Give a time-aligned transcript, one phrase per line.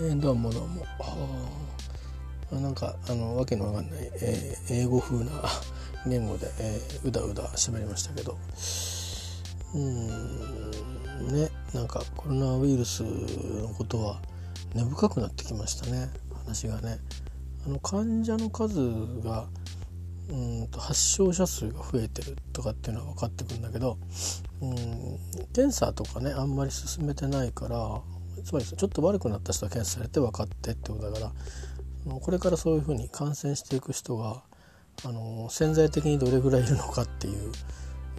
[0.00, 0.86] えー、どうもどうも。
[2.52, 5.32] あなんかあのわけのわかんない、えー、英語風な
[6.06, 8.38] 言語で、えー、うだうだ喋りましたけど。
[9.74, 10.06] うん。
[11.32, 11.50] ね。
[11.74, 14.22] なんかコロナウイルスのことは
[14.72, 16.10] 根深くなってきましたね。
[16.44, 17.00] 話がね。
[17.66, 18.78] あの患者の数
[19.24, 19.48] が
[20.28, 23.98] うんと発症者数が増えてるとかっていうのは分かってくるんだけど。
[24.60, 25.18] うん。
[25.52, 28.00] 検査とかねあんまり進めてないから
[28.42, 31.32] つまりちょっと悪くなった人は検査されて分かってってことだか
[32.06, 34.42] らこれからそういうふうに感染していく人が
[35.04, 37.52] あの潜在的にどれぐらいいるのかっていう、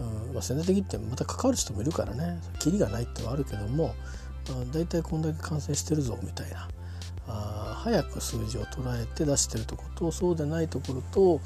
[0.00, 3.94] うんまあ、潜在的ってまた関わる人もいるからねキリがないってのはあるけども
[4.72, 6.68] 大体こんだけ感染してるぞみたいな
[7.28, 11.40] あ早く数字を捉えて出してるとことそうでないところと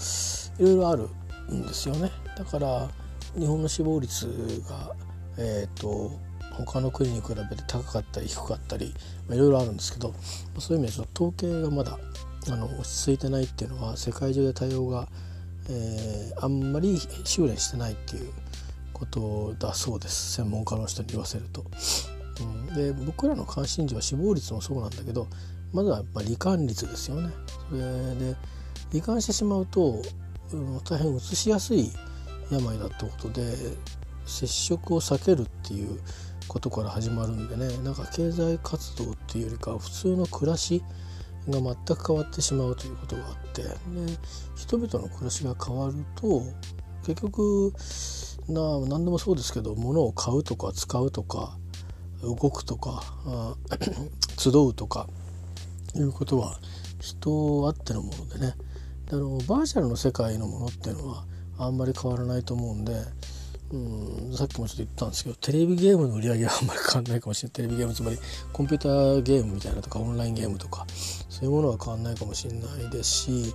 [0.59, 1.09] いろいろある
[1.53, 2.11] んですよね。
[2.39, 2.89] だから
[3.39, 4.27] 日本の死亡率
[4.69, 4.95] が、
[5.37, 6.13] えーと、
[6.55, 8.95] 他の国に比べて高かったり低かったり
[9.31, 10.15] いろいろあるんですけど
[10.59, 11.99] そういう意味では統計がまだ
[12.51, 15.09] あの落ち着いてないっていうのは世界中で対応が、
[15.69, 18.33] えー、あんまり修練してないっていう
[18.93, 21.65] ことだそうです専門家の人に言わせると。
[22.41, 22.43] う
[22.73, 25.29] ん、で僕らの関心事は死亡率もそうなんだけど
[25.73, 27.31] まずはやっぱ罹患率ですよね。
[27.69, 28.37] それで
[28.93, 30.03] 罹患してしまうと、
[30.53, 31.91] うん、大変うつしやすい
[32.51, 33.55] 病だってことで
[34.27, 36.01] 接触を避けるっていう
[36.49, 37.77] ことから始まるんでね。
[37.79, 40.83] なんか経済活動っていうよりか普通の暮らし
[41.49, 43.63] が全く変わってしまうということがあって。
[43.63, 43.69] で
[44.57, 46.43] 人々の暮らしが変わると
[47.07, 47.73] 結局
[48.49, 51.57] な何でもそうですけど物を買うとか使うとか
[52.23, 53.03] 動くとか
[54.39, 55.07] 集うとか
[55.95, 56.59] いうことは
[57.01, 58.55] 人あってのものでね。
[59.07, 61.27] であのバーチャルの世界のものっていうのは
[61.59, 62.95] あんまり変わらないと思うんで
[63.75, 67.53] うんさっきもちょっと言ったんですけどテレビゲームの売り上げはあんまり変わらないかもしれない。
[67.55, 68.19] テレビゲームつまり
[68.53, 70.87] コンピューターゲームみたいなとかオンラインゲームとか
[71.29, 73.55] そういうものは変わらないかもしれないですし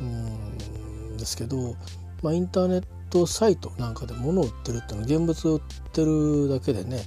[0.00, 1.76] うんですけど、
[2.22, 5.62] まあ、インターネットサイトなんかで物を売ってるっていうのは現物を売っ
[5.92, 7.04] てるだけでね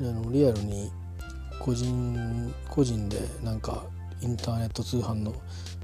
[0.00, 0.90] あのリアルに
[1.60, 3.84] 個人個人でなんか
[4.22, 5.34] インターネット通販の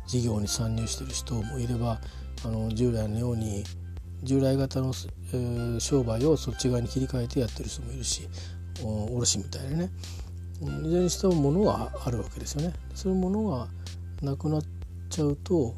[0.06, 2.00] 事業に参入してる人もいれば
[2.44, 3.64] あの従来のように
[4.22, 4.92] 従来型の、
[5.32, 8.28] えー、商売をそっち側に切り替えてやってる人もいるし
[8.82, 9.90] 卸みたいなね
[10.60, 12.72] いずれにしても物はあるわけですよね。
[12.94, 13.68] そういうものが
[14.22, 14.62] なくなっ
[15.08, 15.74] ちゃうと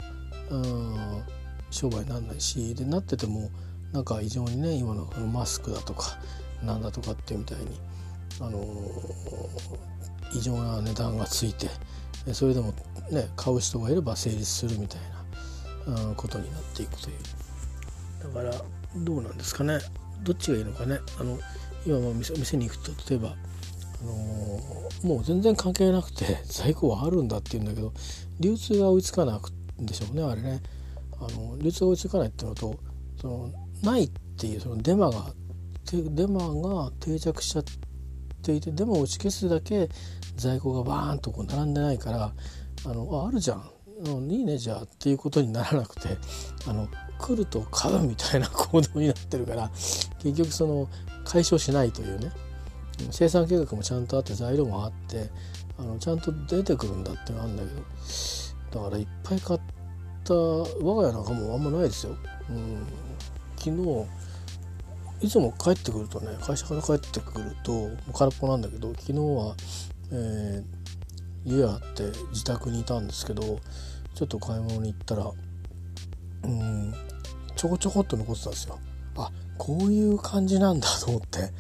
[0.50, 1.22] うん
[1.70, 3.50] 商売にならないしでなってても
[3.92, 6.18] なんか異常にね今のマスクだとか
[6.62, 7.80] なんだとかってみたいに、
[8.40, 11.68] あのー、異常な値段がついて
[12.32, 12.74] それでも
[13.10, 15.00] ね買う人がいれば成立するみたい
[15.86, 17.16] なことになっていくという
[18.28, 18.52] から
[18.96, 19.78] どうなんですかね？
[20.22, 20.98] どっちがいいのかね？
[21.18, 21.38] あの
[21.86, 27.92] 今も店店に行くと例えば、あのー、もう全然関係なくて 在庫はあるんだって言うんだけど
[28.38, 29.50] 流通が追いつかなく
[29.80, 30.62] んでしょうねあれね。
[31.18, 32.78] あの流通が追いつかないっていうのと
[33.20, 33.50] その
[33.82, 35.32] ないっていうそのデマが
[35.92, 37.64] デマが定着しちゃっ
[38.42, 39.88] ていてでも打ち消すだけ
[40.36, 42.32] 在庫がバーンとこう並んでないから
[42.84, 46.16] あのああるじゃんいいねじゃあっていうことにならなくて
[46.66, 46.88] あの
[47.20, 49.70] 来ると買うみたいな行動になってるから
[50.22, 50.88] 結局その
[51.24, 52.32] 解消しないというね
[53.10, 55.30] 生産計画もちゃんとあって材料もあって
[55.78, 57.68] あのちゃんと出てくるんだっていうのあるんだけ
[58.76, 59.60] どだからいっぱい買っ
[60.24, 62.16] た我が家なんかもあんまないですよ。
[62.50, 62.86] うん、
[63.56, 64.06] 昨日
[65.22, 69.54] いつも帰ってくるとね会社から帰ってくるともう空っぽなんだけど昨日は
[70.12, 73.60] えー、家あって自宅にいたんですけど
[74.14, 75.30] ちょっと買い物に行ったら
[76.44, 76.94] うん
[77.60, 78.78] ちょこちょこっと残ってたんですよ。
[79.18, 81.50] あこういう感じなんだと思って、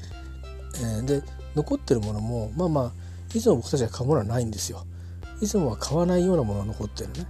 [0.76, 1.22] えー、で
[1.54, 4.86] 残ってるものもまあまあいつも僕たちが買うものはないんですよ。
[5.42, 7.26] いつもは買わないようなものが残ってるね。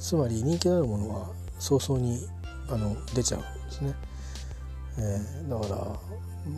[0.00, 1.28] つまり人気のあるものは
[1.60, 2.26] 早々に
[2.68, 3.94] あの出ちゃうんですね。
[4.98, 6.00] えー、だから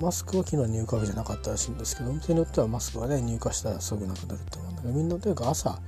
[0.00, 5.78] マスクは昨日入荷日じゃなかったらしいんですけどお店によってはマスクがね入荷したらすぐなくなるっていうのがみんなというか朝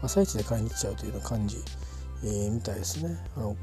[0.00, 1.58] 朝一で買いに行っちゃうというような感じ、
[2.24, 3.56] えー、みたいですねあの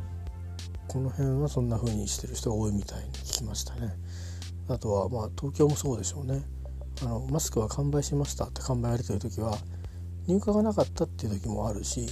[0.87, 3.93] この辺はそんな風にしてる人が多いみたいに聞きましたね。
[4.69, 6.43] あとはまあ東京もそうでしょうね。
[7.01, 9.57] あのマスクは完売しましたって完売やれてる時は
[10.27, 12.07] 入荷がなかったっていう時もあるし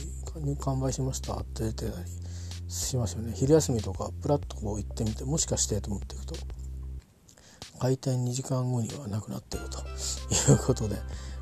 [0.61, 2.05] 完売しましたって出てたり
[2.67, 3.33] しますよね。
[3.35, 6.35] 昼休みとかプラッとこう行ってみてもしかしてと思っていくと
[7.79, 9.79] 開店2時間後にはなくなってると。
[10.51, 10.97] いうことで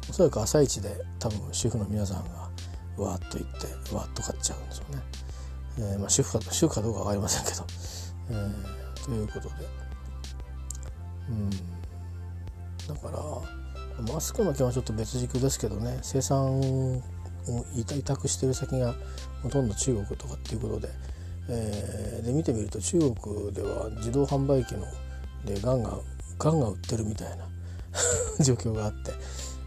[0.10, 2.50] おそらく朝一で多分主婦の皆さんが
[2.98, 5.02] わーっと行ってわーっと買っちゃうんでしょうね。
[5.78, 7.66] えー、まあ、主婦か主婦かどうか分かりませんけど、
[8.30, 9.56] えー、ということで。
[11.30, 11.50] うん。
[11.50, 16.00] だからマスクの件はちょっと別軸ですけどね。
[16.02, 17.02] 生産を
[17.76, 18.96] 委託してる先が
[19.42, 20.90] ほとんど中国とかっていうことで,、
[21.50, 24.86] えー、で見てみると中国では自動販売機の
[25.46, 26.02] でガンガン
[26.40, 27.48] ガンガン売ってるみたいな
[28.44, 29.12] 状況があって。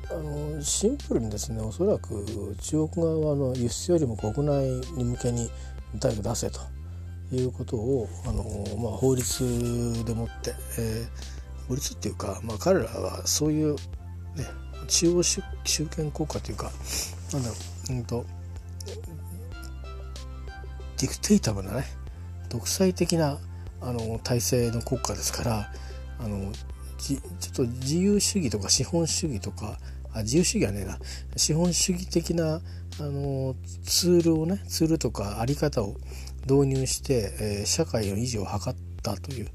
[0.08, 4.64] あのシンプルにですねおそらく中国側の輸出よりも国内
[4.96, 5.50] に向けに
[5.98, 6.60] 訴えを出せと。
[7.32, 8.44] いうことをあの、
[8.78, 13.80] まあ、法律でもって、えー、法律っていうか、まあ、彼らはそういう、ね、
[14.86, 15.42] 中央集
[15.86, 16.70] 権国家というか
[17.32, 17.54] なんだろ
[17.90, 18.24] う、うんと、
[20.98, 21.84] ディクテイタブなね
[22.48, 23.38] 独裁的な
[23.80, 25.72] あの体制の国家ですから
[26.20, 26.52] あの
[26.98, 29.78] ちょっと自由主義とか資本主義とか
[30.14, 30.98] あ自由主義はねえな。
[31.36, 32.60] 資本主義的な
[32.98, 33.54] あの
[33.84, 35.96] ツールをねツールとか在り方を
[36.48, 39.48] 導入して、えー、社会の維持を図ったという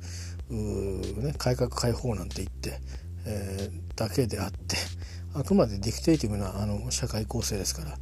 [0.51, 2.81] ね、改革開放なんて言って、
[3.25, 4.75] えー、だけであって
[5.33, 7.97] あくまでディクテイティブなあの社会構成ですから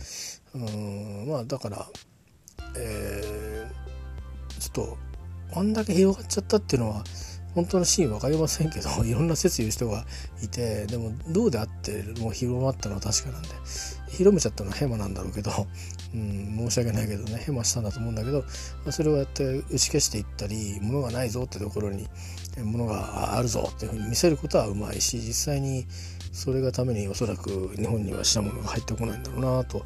[0.56, 1.86] うんまあだから、
[2.76, 4.98] えー、ちょっと
[5.56, 7.04] あんだけ広がっちゃったっていうのは
[7.56, 10.06] 本当のシーン分かりませんけど いろんな説言う人が
[10.42, 13.50] いてでもどうであってもう広まったのは確かなんで
[14.20, 15.50] 広めちゃったのはヘマなんだろうけど、
[16.14, 18.44] うん、申し訳ないけどねヘマしたんだと思うんだけど
[18.92, 22.06] それをやって打ち消していったり物がないぞってところに
[22.62, 25.86] 物があるぞっていうふうに見せることはうまいし実際に
[26.34, 29.86] それがためにおそらく日本には品物が入ってこないんだろうなと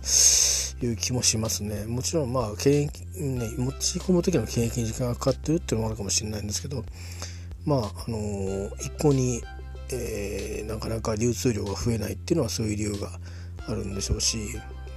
[0.81, 1.86] いう気もしますね。
[1.86, 6.83] もちろんまあ経営、ね、持ち込む時の経営に時間がかかってるっていうのもあるかもしれないんですけど
[7.65, 9.44] まああの一向に、
[9.91, 13.19] えー、なかなか流通量が増えないっていうのはそういう理由が
[13.68, 14.38] あるんでしょうし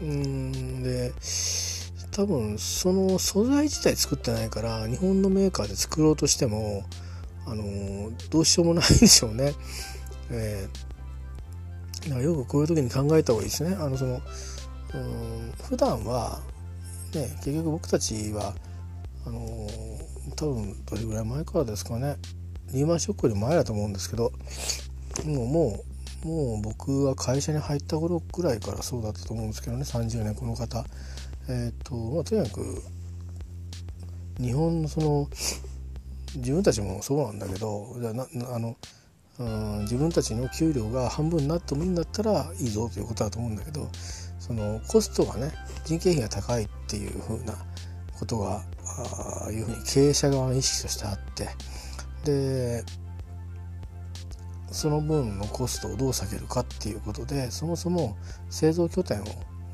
[0.02, 1.12] うんで
[2.10, 6.84] 多分その素材自体作ってないから日本のメーカーで作ろうとしても
[7.46, 9.52] あのどうしようもないでしょうね。
[10.30, 13.76] えー、だからよくこういう時に考えた方がいいですね。
[13.78, 14.20] あのその
[14.94, 16.40] うん普段は
[17.14, 18.54] ね結局僕たちは
[19.26, 19.68] あの
[20.36, 22.16] 多分どれぐらい前からですかね
[22.72, 24.32] リーマンショックより前だと思うんですけど
[25.24, 25.95] もうもう
[26.26, 30.84] もう僕が会社に入った頃ぐらいからそうだったと思うんですけどね30年この方。
[31.48, 32.82] えっ、ー、とまあとにかく
[34.40, 35.28] 日本のその
[36.34, 38.76] 自分たちもそうなんだけどなあの
[39.38, 43.88] うん自分たちの給料が半分になってもいいんだったらいいぞということだと思うんだけど
[44.40, 45.52] そのコストがね
[45.84, 47.54] 人件費が高いっていうふうな
[48.18, 48.62] ことが
[49.46, 51.48] あいうふうに経営者側の意識としてあって。
[52.24, 52.84] で
[54.70, 58.16] その分のコストをどう下げるかっていうことでそもそも
[58.50, 59.24] 製造拠点を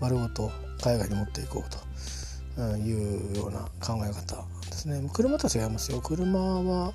[0.00, 0.50] 丸ごと
[0.83, 5.09] 海外に持っていこうというような考え方ですね。
[5.12, 6.00] 車とは違いますよ。
[6.00, 6.93] 車は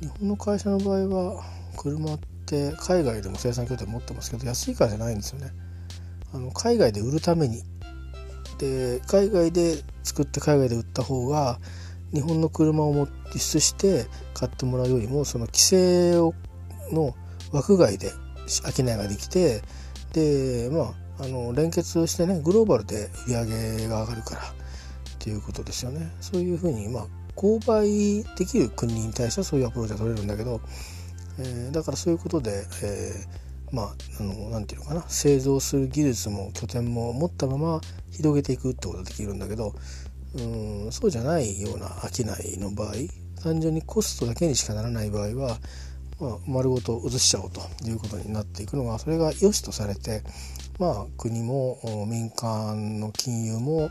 [0.00, 1.42] 日本の会社の場合は
[1.76, 5.50] 車って海外でも生産拠点持ってますけど安いからじゃないんですよね。
[6.32, 7.62] あの海外で売るために。
[8.58, 11.58] で海外で作って海外で売った方が
[12.14, 16.34] 日本の車を輸出して買ってもらうよりもその規制を
[16.92, 17.14] の
[17.52, 18.10] 枠外で
[18.46, 19.62] 商いができて
[20.12, 24.44] でまああの連結してねグローバルで売り上げが上がるからっ
[25.18, 26.12] ていうことですよね。
[26.20, 30.60] そういうふうにまあ購買できる国に対してはそういうアプローチが取れるんだけど、
[31.38, 37.80] えー、だからそういうことで、えー、まああのなんていうのかな製造する技術も拠点も持ったまま
[38.10, 39.74] 広げていくってことができるんだけど
[40.34, 42.94] うんそうじゃないような商いの場合
[43.42, 45.58] 単純にコストだけにしかならない場合は、
[46.20, 50.22] まあ、丸ごと移しちゃおうということになっていくのがそれが良しとされて、
[50.78, 53.90] まあ、国も民間の金融も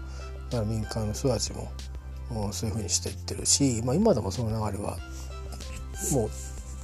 [0.66, 1.72] 民間の人たちも
[2.52, 4.98] そういうふうにしていってるし、まあ、今でもその流れは
[6.14, 6.30] もう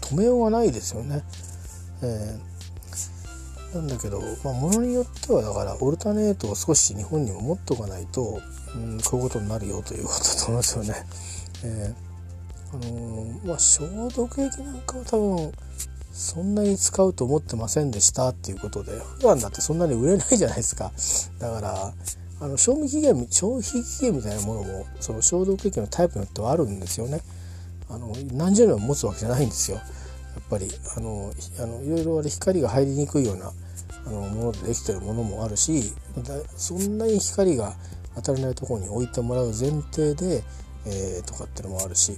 [0.01, 1.23] 止めようがないですよね。
[2.03, 8.41] えー、なんだけど、まあ、ものによってはだからオルタネートを少し日本にも持っとかないと、
[8.75, 11.05] うん、こういうことになるよということだと思いますよね。
[11.63, 12.10] えー、
[12.73, 15.51] あのー、まあ、消毒液なんかは多分
[16.11, 20.91] そんなに使うと思ってませんでしたっていうことで普段だってそんなに売れないじゃないですか
[21.39, 21.93] だから
[22.41, 27.21] あの賞味期限消費期限みたいなものもその消毒液のタイプによってはあるんですよね。
[27.87, 29.77] あの何十年も持つわけじゃないんですよ。
[29.77, 29.83] や
[30.39, 33.51] っぱりあのあのいろいろあれ光が入りにくいような
[34.07, 35.93] あのものでできてるものもあるし
[36.55, 37.75] そんなに光が
[38.15, 40.43] 当たらないところに置いてもらう前提で、
[40.87, 42.17] えー、とかってのもあるし、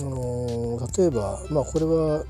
[0.00, 2.24] あの例えばまあこれは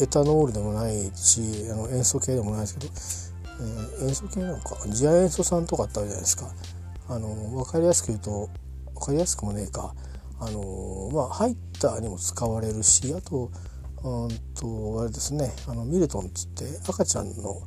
[0.00, 1.40] エタノールでもないし
[1.70, 2.92] あの塩素系でもないですけど
[3.60, 6.52] えー、塩素系なのか次亜塩素酸とかってあるじゃないですか。
[7.06, 8.48] あの分かりやすく言うと
[8.94, 9.94] 分かりやすくもねえか。
[10.40, 13.50] あのまあハイターにも使われるしあと
[14.02, 17.62] うんとあれですねあのミルトンっつって赤ちゃんの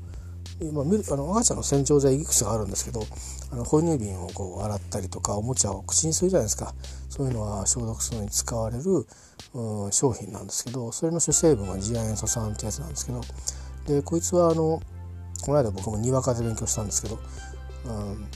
[0.73, 3.03] まあ、あの赤ちゃんの洗浄剤いくつかあるんですけど
[3.51, 6.73] あの哺乳瓶をこう洗ったりとかおもちゃを口にするじゃないですか。
[7.09, 8.83] そういうのは消毒するのに使われる、
[9.53, 13.21] うん、商品なんですけどそれの主成分は次亜塩素酸ってやつなんですけど
[13.87, 14.81] でこいつはあの
[15.43, 17.19] この間僕もにわかで勉強したんですけど、
[17.85, 18.27] うん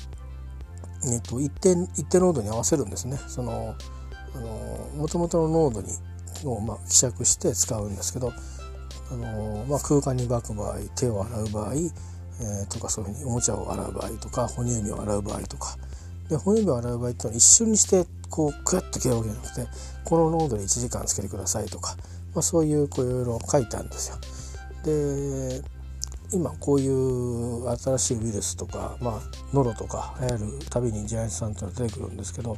[1.14, 3.18] えっと、一定一定濃度に合わせるんですね。
[3.28, 3.76] その
[4.34, 5.88] あの元々の濃度に
[6.46, 8.32] を、まあ、希釈して使うんですけど
[9.12, 15.78] あの、まあ、空間にばく場合手を洗う場合、えー、とかそういうふうにおもちゃを洗う場合とか哺乳瓶を洗う場合とか。
[16.30, 21.96] で哺乳瓶を洗う場合っていうのは一瞬にしてこうクッと消えるわけじゃなくてこの濃度に1時間つけてくださいとか、
[22.34, 24.18] まあ、そういうこういろいろ書いてあるんですよ。
[24.84, 25.62] で
[26.34, 29.22] 今こういう新しいウイルスとか、まあ、
[29.54, 32.58] ノロとか流行るたびにジャイアンツさんっていうのは出てくるんですけど、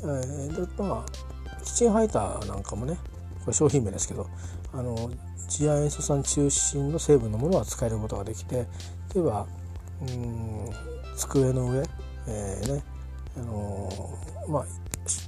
[0.00, 2.98] えー、でまあキッチンハイターなんかもね
[3.40, 4.26] これ商品名ですけど
[4.74, 5.10] あの
[5.48, 8.66] 次亜塩素酸中心の成分のものは使えることができて
[9.14, 9.46] 例えば
[10.02, 10.70] うん
[11.16, 11.82] 机の上、
[12.28, 12.84] えー、ね
[13.36, 14.64] あのー、まあ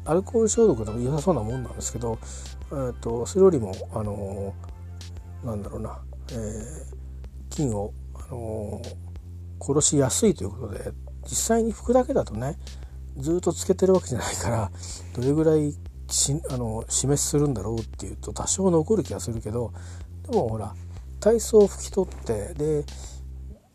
[0.04, 2.18] アルコール消毒でも良さそうなもんなんですけど、
[2.70, 5.98] えーと、それよりもあのー、なんだろうな、
[6.32, 6.94] えー、
[7.50, 8.82] 菌を、あの
[9.60, 10.92] 殺しやすいということで
[11.24, 12.58] 実際に拭くだけだとね
[13.16, 14.70] ずっとつけてるわけじゃないから
[15.14, 15.74] どれぐらい
[16.08, 19.72] しあの示するんだろうっていうと多少残る気がするけど
[20.28, 20.74] でもほら
[21.20, 22.84] 体操を拭き取ってで、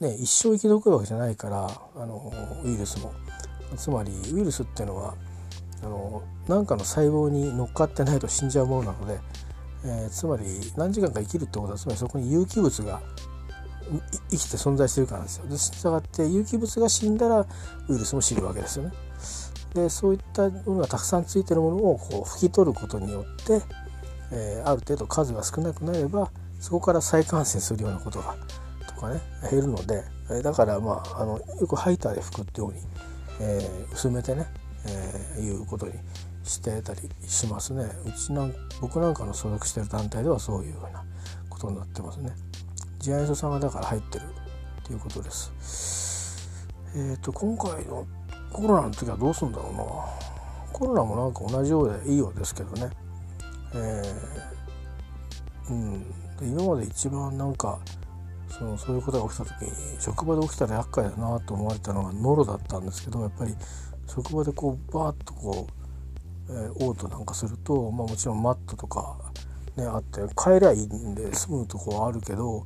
[0.01, 3.13] ね、一生生き残るわけじゃないからあのウイルスも。
[3.75, 5.15] つまりウイルスっていうのは
[5.83, 9.19] あの何かの細胞に乗っかってないと死んじゃうものなので、
[9.85, 10.43] えー、つまり
[10.75, 13.01] 何時間か生きるってことはつまりそこに有機物が
[14.29, 15.47] 生きて存在してるからですよ。
[15.47, 18.91] でしたがって有機物が死んだらウイルスも死ぬわけですよね。
[19.73, 23.61] でそういったものがたくさんついてるものをこう拭き取ることによって
[24.31, 28.35] えー、ある程度数が少なくなればそこから再感染するようなことが
[28.87, 32.79] とかね減るので、え、だからまああのよくハイターで拭くってように、
[33.39, 34.47] えー、薄めてね、
[34.89, 35.93] えー、いうことに
[36.43, 41.03] してたりしますねうちなん僕なんかの所属してる団体ではそういうふうな
[41.49, 42.31] ことになってますね。
[42.99, 46.57] 次亜塩素酸がだから入ってるっていうことです。
[46.95, 48.05] えっ、ー、と今回の
[48.51, 49.83] コロナの時はどうするんだろうな
[50.71, 52.89] コロナもなんか同じようでいいようですけどね
[53.73, 56.05] えー、うん、
[56.41, 57.79] 今まで一番なんか
[58.49, 63.53] そのそういうことが起きた時に職場で起きたら厄介だなと思われたのがノロだったんですけどやっぱり
[64.07, 65.67] 職場でこうバーッとこ
[66.49, 69.17] う、えー、嘔吐なんかすると、まあ、もちろんマットとか、
[69.75, 72.65] ね、あって帰りゃいいんで済むとこはあるけど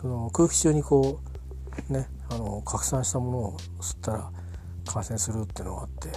[0.00, 1.20] その空気中にこ
[1.88, 4.30] うねあの拡散したものを吸ったら
[4.86, 6.08] 感染するっていうのがあって、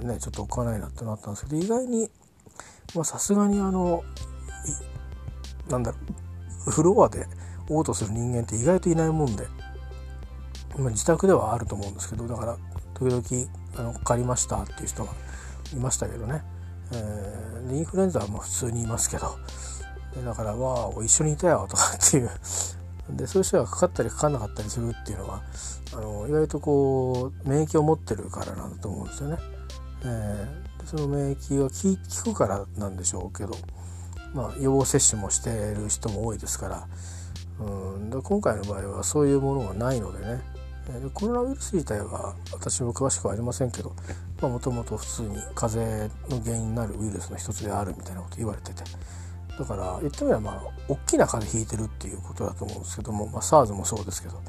[0.00, 2.08] えー、ね、ちょっとおっかないなってなったんですけど意外に
[3.04, 4.02] さすがにあの
[5.68, 5.98] なんだろ
[6.66, 7.26] うフロアで
[7.68, 9.44] 嘔吐する人間って意外といないもんで、
[10.78, 12.56] まあ、自宅ではあると思うんですけどだから
[12.98, 15.12] 時々あの借りましたっていう人が
[15.72, 16.42] いましたけどね、
[16.92, 19.36] えー、インフルエンザはまあ普通にいますけど。
[20.24, 22.30] だから「わあ一緒にいたよ」とかっていう。
[23.10, 25.40] でそういう人がかかったりかかんなかったりするっていうのは
[25.92, 29.38] あの意外とこう免疫を持ってるからなんだと思うんですよね。
[30.04, 30.46] え
[30.84, 33.56] その免疫が効くからなんでしょうけど、
[34.34, 36.88] まあ、予防接種もしている人も多いですから。
[37.60, 40.42] うんで今回の場合はそういうものがないのでね。
[40.92, 43.94] でコロナウイルス自体は私も詳しくはありませんけど
[44.40, 48.82] もともと普通に風邪の原因になるウイルスの一つであるみたいなこと言われてて
[49.58, 54.40] だから言ってみればまあ大きな風邪ひいてるっていうことだと思うんですけども、まあ、SARS もそうですけど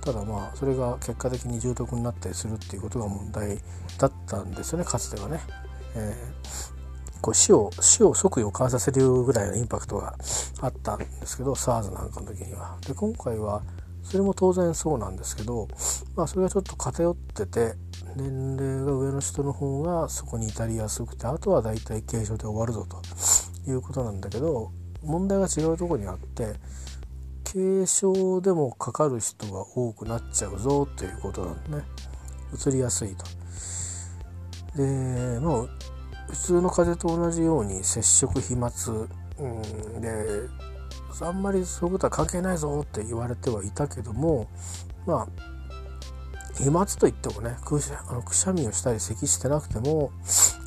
[0.00, 3.58] ただまあそれが結果的に重篤になったりするっていうことが問題
[3.98, 5.40] だったんですよねかつてはね。
[5.96, 10.14] えー、こう死を死を即予感させるぐらいのインパクトが
[10.60, 12.78] あったんですけど SARS なんかの時には。
[12.86, 13.62] で今回は
[14.08, 15.68] それも当然そうなんですけど、
[16.16, 17.74] まあ、それがちょっと偏ってて
[18.16, 24.72] 年齢が上の人の方がそこに至りやすくてあとは大体軽症で終わるぞということなんだけど
[25.04, 26.54] 問題が違うとこにあって
[27.52, 31.84] 軽症でもかかる人が多くなっちゃうぞということなんでね
[32.66, 33.26] 移りやすいと。
[34.74, 35.66] でまあ
[36.30, 38.70] 普通の風邪と同じように接触飛沫、
[39.38, 40.48] うん、で
[41.20, 44.48] あんまりそういうことは関係ないぞって言われてはいたけども
[45.06, 45.58] まあ
[46.58, 50.10] 飛沫といってもねくしあのくしゃみをしたり咳してなくても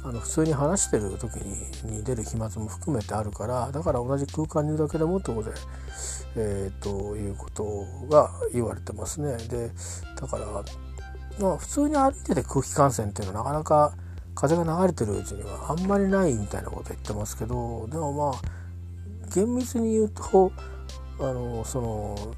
[0.03, 5.55] あの普通に話してる時にに出る飛沫も含めてあるからだから同じ空間にいるだけでもってことで、
[6.37, 9.35] えー、ということが言われてますね。
[9.49, 9.71] で
[10.19, 10.45] だから
[11.39, 13.93] まあ普通に歩いてて空気感染っていうのはなかなか
[14.33, 18.60] 風が流れてるうちにはあんまりないみたいなこと言ってますけどでもまあ
[19.33, 20.51] 厳密に言うと
[21.19, 22.35] あのその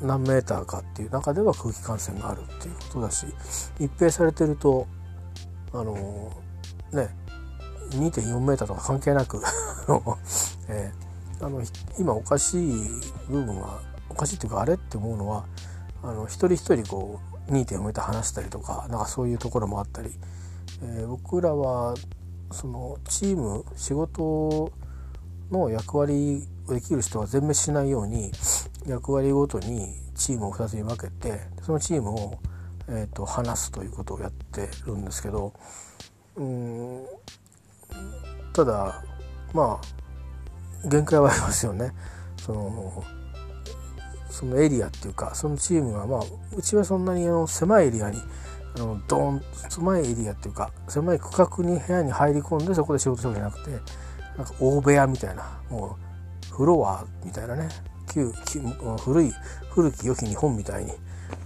[0.00, 3.26] 何メーターかっていう中では空気感染があるっていうことだし
[3.78, 4.86] 密閉されてると
[5.72, 6.32] あの
[6.92, 7.08] ね
[7.90, 9.40] 2.4メーターとか関係なく
[10.68, 11.62] えー、あの
[11.98, 12.88] 今おかしい
[13.28, 15.44] 部分はおかしいっていうかあれって思うのは
[16.02, 20.10] あの一人一人こう2.4メーター離したりとかなんかそういうところもあったり、
[20.82, 21.94] えー、僕らは
[22.50, 24.72] そのチーム仕事
[25.52, 28.32] の役割をできる人は全滅しないように
[28.86, 32.38] 役割ごとにチームを2つに分けてそのチームを、
[32.88, 35.52] えーと、話すということをやってるんですけど
[36.36, 37.04] うん
[38.52, 39.02] ただ
[39.52, 41.92] まあ限界はありますよね。
[42.38, 43.04] その
[44.30, 46.20] そのエリアっていうかそのチームがまあ
[46.56, 48.18] うちはそんなにあの狭いエリアに
[48.76, 53.92] あのドーン狭いエリアっていうか狭い区画に部屋に入り込んでそこで仕事するわけじゃなくて
[54.36, 55.96] なんか大部屋みたいなも
[56.50, 57.68] うフロアみたいなね
[58.12, 58.32] 旧
[59.04, 59.32] 古い
[59.70, 60.92] 古き良き日本みたいに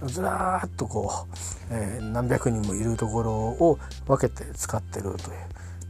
[0.05, 1.35] ずらーっとこう、
[1.71, 5.17] えー、何百人もいるところを分けて使ってるという、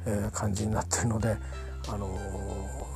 [0.05, 1.35] えー、感じになってるので、
[1.89, 2.17] あの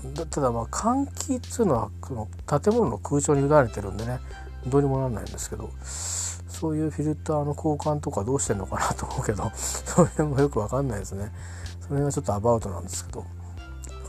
[0.04, 4.20] ー、ただまあ換気っていうのはその建物の空調に委ねてるんでね
[4.68, 11.32] どうにもならないんですけどそういうフィルターの交換とかどうしてんのかなと思うけどその辺もよく分かんないですね。
[11.80, 13.26] その辺はちょっとアバウトなんですけど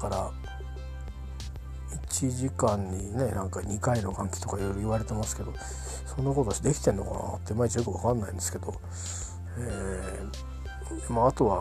[0.03, 0.31] から
[2.11, 5.53] 1時間にねなんか2回の換気とかいろいろ言われてますけど
[6.05, 8.75] そんなことできてんのかなっていまいちよく分かんないんですけど、
[9.59, 11.61] えー、まあ、あとは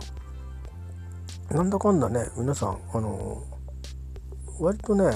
[1.50, 3.42] なんだかんだね皆さんあの
[4.58, 5.12] 割とね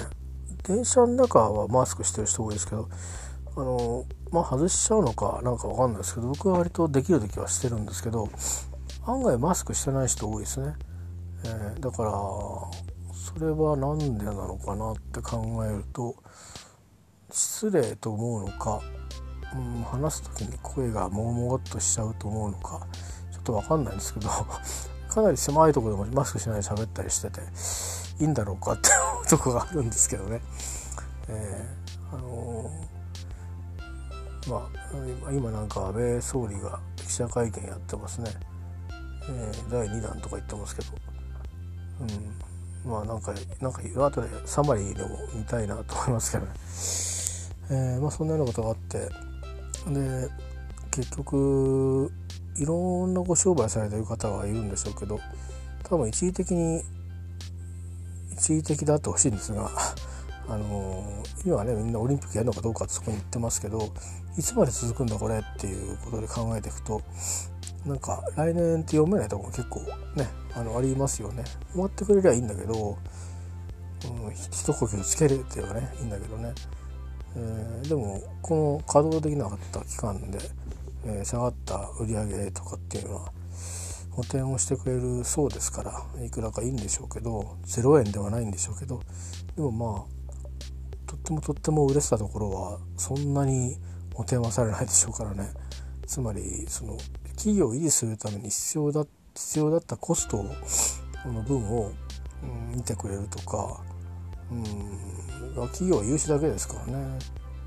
[0.65, 2.89] 電車の中はマスクしてる人多いですけど
[3.57, 8.29] あのまあ外しちゃうのかなんか分かんないですけど僕は割とできる時はしてるんですけど
[9.07, 10.75] 案外マスクしてない人多いですね。
[11.45, 12.13] えー、だから
[13.27, 16.15] それは何でなのかなって考えると
[17.33, 18.81] 失礼と思うのか、
[19.53, 22.87] うん、話す時に声がもごもごっとしちゃうと思うのか
[23.33, 24.29] ちょっと分かんないんですけど
[25.11, 27.41] かなり狭いとこでもマスクしないで喋ったりしてて
[28.21, 30.41] いいんだろうかって思うとこがあるんですけどね。
[31.29, 34.71] えー、あのー、ま
[35.29, 38.31] あ今なんか安倍総理が記者会見やってますね。
[39.29, 40.89] えー、第2弾とか言ってますけど、
[42.01, 42.46] うん、
[42.87, 46.53] まあなんかなんか後でサマリーでも見たいなと思いますけどね、
[47.95, 49.37] えー、まあそんなようなことがあって。
[49.93, 50.29] で
[50.91, 52.11] 結局
[52.57, 55.21] いろんなご商売されてる方がいるんでしょうけど
[55.85, 56.83] 多分一時的に
[58.33, 59.71] 一時的であってほしいんですが
[60.49, 63.91] あのー、今はねみんなオリンピックやるのかどうかってそこに言ってますけど
[64.39, 67.03] いつまで続くんだこれっていうことで考えていくと
[67.87, 69.81] なんか来年って読めないとこ結構
[70.17, 71.45] ねあのありますよね。
[71.73, 72.99] 終わってくれりゃいいんだけど、
[74.05, 76.53] うん、一呼吸つけるっていうのはねいいんだけどね、
[77.37, 80.39] えー、でもこの稼働できなかった期間で、
[81.05, 83.33] えー、下がった売り上げとかっていうのは
[84.11, 89.01] 補填をしてくれるそうですからいくらかいいんでしょうけど0円ではないんでしょうけど
[89.55, 90.17] でもまあ
[91.07, 93.77] とってもとっても売れてたところはそんなに
[94.15, 95.51] 補填はされないでしょうからね。
[96.07, 96.97] つまりその
[97.37, 100.43] 企業を維持するために必要だ必要だったコスト
[101.27, 101.93] の分を、
[102.43, 103.81] うん、見てくれるとか、
[104.51, 107.19] うん、企業は融資だけですからね。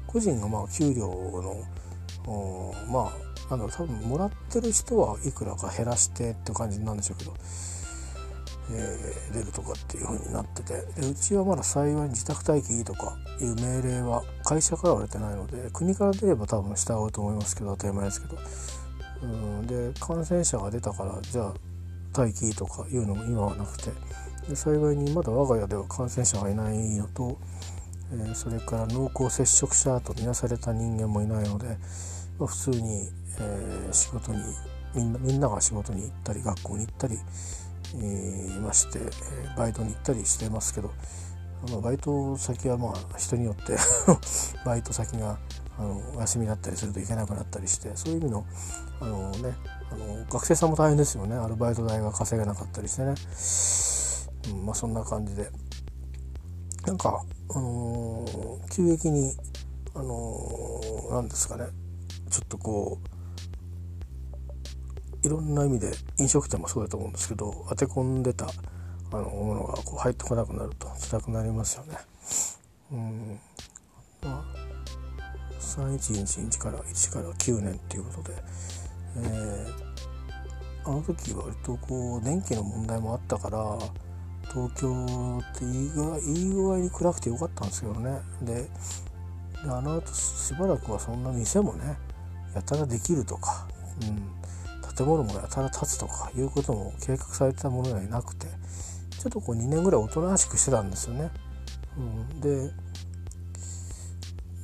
[0.07, 1.07] 個人がまあ給料
[2.25, 3.11] のま
[3.49, 7.33] あなんだろう多分もらってる人はいくらか減らしてって感じなんでしょうけど、
[8.71, 10.73] え、出るとかっていう風になってて。
[11.01, 18.37] でうちはまだ幸いに自宅待機とかいう命令は会社からは出てないので国から出れば多分従うと思いますけど当たり前ですけど。
[19.23, 21.53] うん、で感染者が出たからじゃあ
[22.17, 23.91] 待機とかいうのも今はなくて。
[24.49, 27.37] で幸いにまだ我が家では感染者がいないのと、
[28.11, 31.77] えー、それから濃厚接触者とみなされた人間もいないので、
[32.39, 34.39] まあ、普通に、えー、仕事に
[34.95, 37.19] みんなみんなが仕事に行ったり学校に行ったり、
[37.95, 40.91] えー、いましてえバイトに行ったりしてますけど、
[41.69, 43.77] まあ、バイト先はまあ人によって
[44.65, 45.37] バイト先が
[45.79, 48.45] あのお休みだったりするといけなくなったりしてそういう意味の
[48.99, 49.55] あの、ね、
[49.91, 51.35] あの学生さんも大変ですよね。
[51.35, 53.15] アルバイト代が稼げなかったりしてね、
[54.59, 55.49] うん、まあそんな感じで。
[56.85, 59.33] なんか、あのー、急激に、
[59.93, 61.65] あのー、なんですかね。
[62.29, 62.99] ちょっとこ
[65.23, 68.47] ういろんな意味で飲食店もそうだと思うんですけど当て込んでた
[69.11, 71.97] あのものがこう入ってこなくなると辛くなりますよね。
[72.91, 73.39] うん。
[74.21, 74.58] まあ
[75.59, 78.37] 3111から1から9年っていうことで、
[79.17, 83.77] えー、あの時割とこう電気の問題もあったから
[84.51, 88.69] 東京っていい具合いい具合に暗くてよかったんですけどねで
[89.63, 91.97] あの後しばらくはそんな店もね
[92.55, 93.67] やたらできるとか、
[94.01, 98.47] うん、建物もやたら建つとかいうことも計画されてたものではなくて
[99.19, 101.29] ちょっとこう2年ぐらいおとなしくしてたんですよね。
[101.97, 102.01] う
[102.37, 102.71] ん、で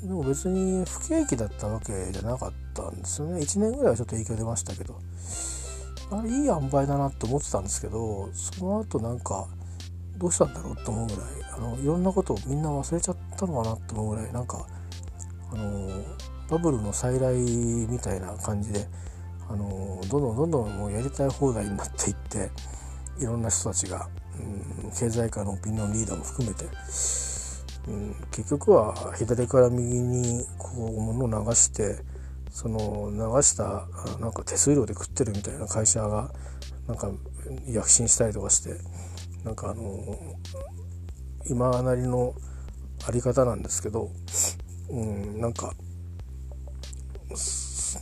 [0.08, 3.40] でも別に不景気だったわけじゃなかったんですよね。
[3.42, 5.00] 1年ぐらいはちょっと影響出ましたけど。
[6.12, 9.48] あれいい塩梅だなって思ってたんですけどその後なんか
[10.18, 11.22] どうしたんだろうと思うぐらい
[11.56, 14.66] あのいろんなことをみんな忘れちゃったのかなって思うぐらいなんか
[15.52, 16.04] あの
[16.50, 17.36] バブルの再来
[17.90, 18.88] みたいな感じで
[19.50, 22.50] あのどんどんどんどんもうやりたい放題になっていって
[23.20, 24.08] いろんな人たちが、
[24.84, 26.66] うん、経済界のオピニオンリーダーも含めて、
[27.88, 31.98] うん、結局は左から右にこう物を流して
[32.50, 33.88] その流した
[34.20, 36.32] なんか手数料で食ってるみたいな会社が
[36.88, 37.12] なんか
[37.68, 38.76] 躍進したりとかして
[39.44, 40.18] なんかあの
[41.50, 42.34] 今なりの
[43.08, 44.10] あり方なんですけど、
[44.90, 45.74] うん、なんか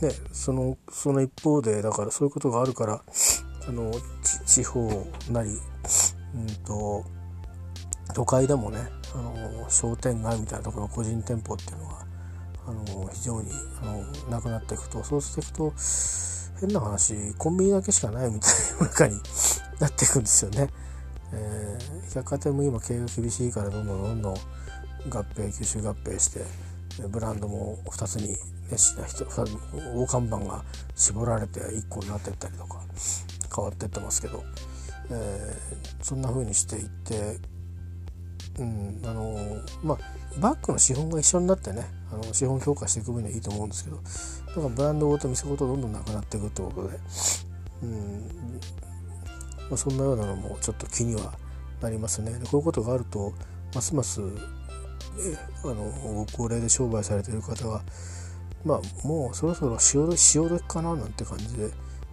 [0.00, 3.02] ねそのその一方でだからそういうことがあるから
[3.66, 3.92] あの
[4.46, 4.88] 地方
[5.30, 7.04] なり、うんと、
[8.14, 8.78] 都会でもね
[9.14, 12.06] あの商店街みたいなところ個人店舗っていうのが
[12.66, 13.50] あの非常に
[13.82, 15.72] あのなくなっていくとそうしていくと
[16.60, 18.50] 変な話コンビニだけしかないみたい
[18.80, 19.14] な中に
[19.80, 20.68] なっていくんですよね。
[21.32, 24.38] えー、百貨店も今経営が厳しいからどんどんどんどん合
[25.34, 26.44] 併吸収合併して
[27.08, 28.36] ブランドも2つに
[28.70, 32.80] 熱心な人大看板が絞られて1個になってったりとか
[33.54, 34.44] 変わってってますけど、
[35.10, 37.38] えー、そんな風にしていって、
[38.58, 39.36] うんあの
[39.82, 39.98] まあ、
[40.40, 46.96] バッグの資本が一緒になってねあの資本強化していく分にはいいと思うんですけどだからブランドごと店ごとどんどんなくなっていくってことで、
[47.82, 48.30] うん
[49.68, 51.32] まあ、そんなようなのもちょっと気には
[51.80, 52.32] なりますね。
[52.38, 53.32] でこういうことがあると
[53.74, 54.20] ますます
[55.64, 55.74] あの
[56.14, 57.82] ご高齢で商売されてる方が
[58.64, 61.70] まあもうそろそろ潮時潮時かななんて感じで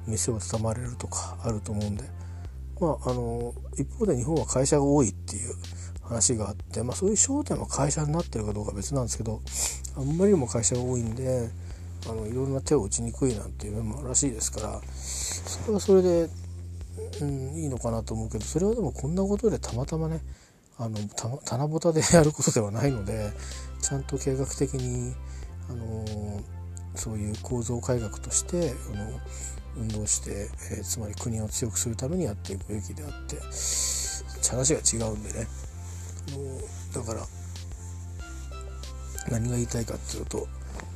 [0.08, 2.04] 店を畳まれるとかあると思うんで
[2.80, 5.56] まああの一方で日本は会社が多いっていう
[6.12, 9.42] 話があって、まあ、そういう商店は会社になってるかどうか別なんですけど
[9.96, 11.50] あんまりにも会社が多いんで
[12.10, 16.30] あのいろんな手を打ちにくいなんていう面もあるらしいですからそれはそれで、
[17.22, 20.20] うん、いいのかなと思うけどそれはでもこんなことでたまたまね
[20.78, 20.98] あの
[21.46, 23.32] 棚ぼたでやることではないので
[23.82, 25.14] ちゃんと計画的に、
[25.70, 26.40] あの
[26.96, 29.20] そういう構造改革としてあの
[29.78, 33.38] 運動して、えー、つまり国を強くするためにやっていくべきであって
[34.50, 35.48] 話が違うんでね。
[36.94, 37.22] だから
[39.30, 40.48] 何が言いたいかっていうと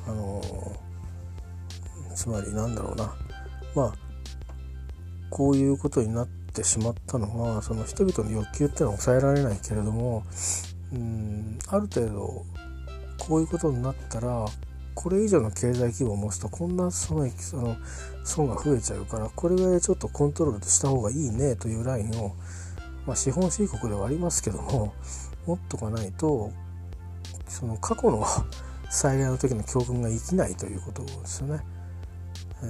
[0.08, 0.42] あの
[2.16, 3.14] つまりなんだろうな。
[3.76, 3.94] まあ
[5.30, 10.24] こういうことになってしまったのはその人々の欲求っていうのは抑えられないけれども
[10.94, 12.46] うんある程度
[13.18, 14.46] こういうことになったら
[14.94, 17.76] これ以上の経済規模を持つとこんな損その
[18.24, 22.34] 損が増えちゃうからこれぐらいちょっとコントロールした方がいいねというラインを
[23.06, 24.94] まあ、資本主義国ではありますけども
[25.46, 26.52] 持っとかないと
[27.48, 28.26] その過去の
[28.90, 31.66] 災害の時の教訓が生きないということですよね。
[32.62, 32.66] え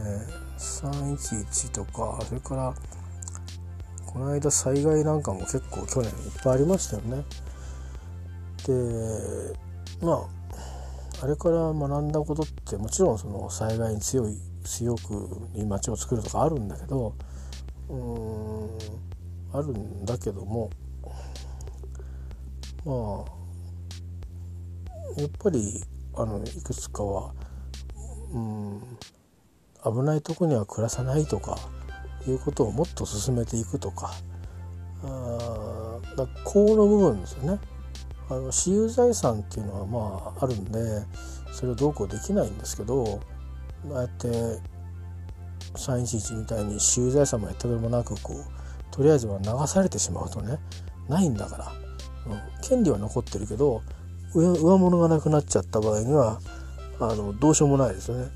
[0.57, 2.73] ー、311とかそれから
[4.05, 7.25] この間災害なんかも結構去年いっぱいありましたよね。
[8.65, 9.53] で
[10.01, 17.13] まああれから学んだことってもちろんその災害に強い強く街を作るとかあるんだけど
[17.89, 18.69] うん
[19.57, 20.69] あるんだけども
[22.85, 23.25] ま
[25.17, 25.83] あやっぱり
[26.15, 27.33] あのいくつかは、
[28.31, 28.81] うん、
[29.83, 31.57] 危ないとこには暮らさないとか
[32.27, 34.13] いうことをもっと進めていくとか
[35.03, 37.59] あだこの部分ですよね。
[38.29, 41.03] あの私有財産っていうのはまああるんで
[41.51, 43.19] それをどうこうできないんですけど
[43.91, 44.27] ああやって
[45.75, 48.54] 311みたいに私有財産もやったべもなくこう
[48.95, 50.57] とりあえずは流されてしまうとね
[51.09, 51.71] ないんだから、
[52.27, 53.81] うん、権利は残ってるけど
[54.33, 56.39] 上上物がなくなっちゃった場合には
[56.99, 58.29] あのどうしようもないですよね。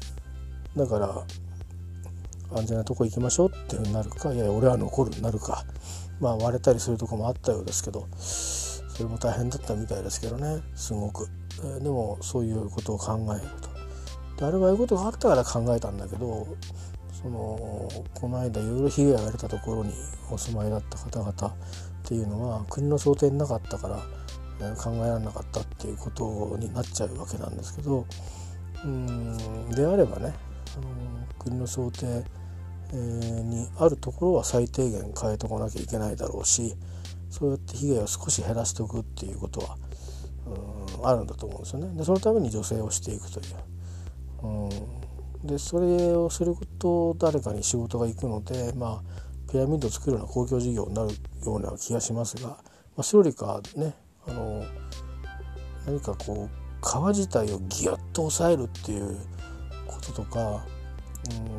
[0.76, 1.24] だから
[2.52, 5.64] 安全なとこ行きましょうっていうふうになるかいや俺は残るになるか。
[6.20, 13.70] まあ割れたりするとこもあったようですけどそれも大変だったみたいですけどねすごく、えー、でもそういうことを考えると。
[14.42, 16.48] であれはああいうことがあったから考えたんだけど
[17.22, 19.94] そのこの間いろいろ被害が出たところに
[20.32, 21.34] お住まいだった方々っ
[22.04, 28.06] ていうのは国の想定になかったから考えられなかったっていうことになっちゃうわけなんですけど
[28.86, 30.34] うんであればね
[30.78, 30.86] あの
[31.40, 32.24] 国の想定
[32.94, 36.76] にあるところは最低限変えてこなきゃいけないだろうし
[37.30, 39.78] そうやって被害を少し減らしておくっていうことは
[41.00, 41.96] うん、あるんだと思うんですよね。
[41.96, 43.46] でそのために女性をしていくという。
[44.44, 44.70] うん
[45.44, 51.10] でそれをすると誰かに仕事が行くのでまあピラミッドを作るような公共事業になる
[51.46, 52.58] ような気がしますが、ま
[52.98, 53.94] あ、それよりかね
[54.28, 54.66] あの
[55.86, 59.18] 何かこう川自体をギュッと抑えるっていう
[59.88, 60.66] こととか、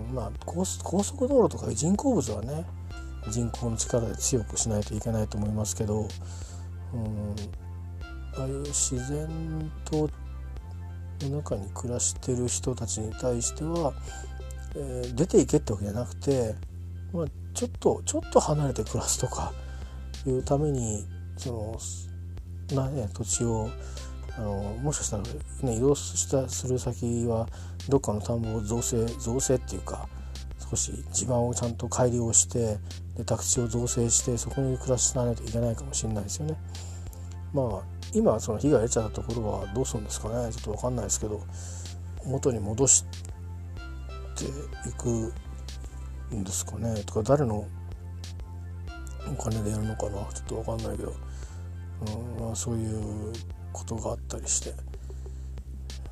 [0.08, 2.64] うん、まあ高速道路とか人工物はね
[3.28, 6.08] 人口の力で強くしないといけないと思いますけど、
[6.94, 7.34] うん、
[8.36, 10.08] ああいう自然と
[11.28, 13.92] の中に暮らしてる人たちに対しては、
[14.76, 16.54] えー、出ていけってわけじゃなくて、
[17.12, 19.52] まあ、ちょっとちょっと離れて暮らすとか
[20.26, 21.04] いうために
[21.36, 21.78] そ
[22.72, 23.68] のな、ね、土地を
[24.36, 25.22] あのもしかしたら、
[25.62, 27.48] ね、移動したする先は
[27.88, 30.08] どっかの田んぼを造成造成っていうか
[30.70, 32.78] 少し地盤をちゃんと改良して
[33.16, 36.56] で宅地を造成してそこに暮らさないといけないかもしれないですよね。
[37.52, 40.52] まあ今その被害出ちゃったところはどうするんですかね。
[40.52, 41.40] ちょっと分かんないですけど
[42.24, 45.32] 元に戻していく
[46.34, 47.02] んですかね。
[47.04, 47.66] とか誰の
[49.30, 50.12] お金でやるのかな。
[50.12, 51.14] ちょっと分かんないけど、
[52.38, 53.32] うんまあ、そういう
[53.72, 54.70] ことがあったりして。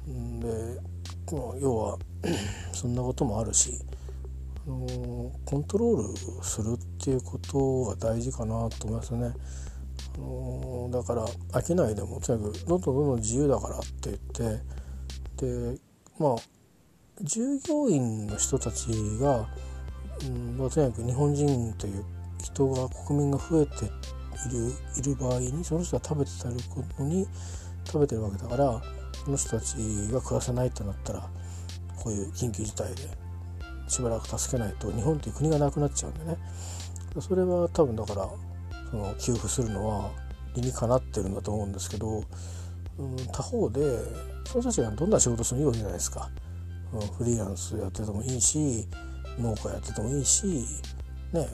[0.09, 0.81] で、
[1.33, 1.99] まあ、要は
[2.73, 3.79] そんなこともあるし、
[4.67, 9.33] あのコントロールするっていうことが大事かなと思いますね。
[10.91, 14.19] だから飽きないでもとにかくどんどんどんどん自由だからって言っ
[15.39, 15.79] てで
[16.19, 16.37] まあ
[17.23, 18.89] 従業員の人たち
[19.21, 19.49] が、
[20.27, 22.05] うんまあ、とにかく日本人という
[22.43, 23.89] 人が国民が増えてい
[24.53, 27.27] るいる場合にその人が食べてたることに
[27.85, 28.83] 食べてるわけだから
[29.25, 29.75] その人たち
[30.13, 31.29] が暮らせないってなったら
[31.97, 33.03] こういう緊急事態で
[33.89, 36.37] しばらく助けないと日本という国がなくなっちゃうんでね。
[37.21, 38.29] それは多分だから
[38.91, 40.11] その給付するのは
[40.55, 42.25] 理にかなってるんだと思うんですけど、
[42.99, 43.81] うん、他方で
[44.45, 46.31] その人たちがどんな仕事してもいいわけじゃないですか、
[46.93, 48.87] うん、フリーランスやっててもいいし
[49.39, 50.47] 農家やっててもいいし
[51.33, 51.49] ね。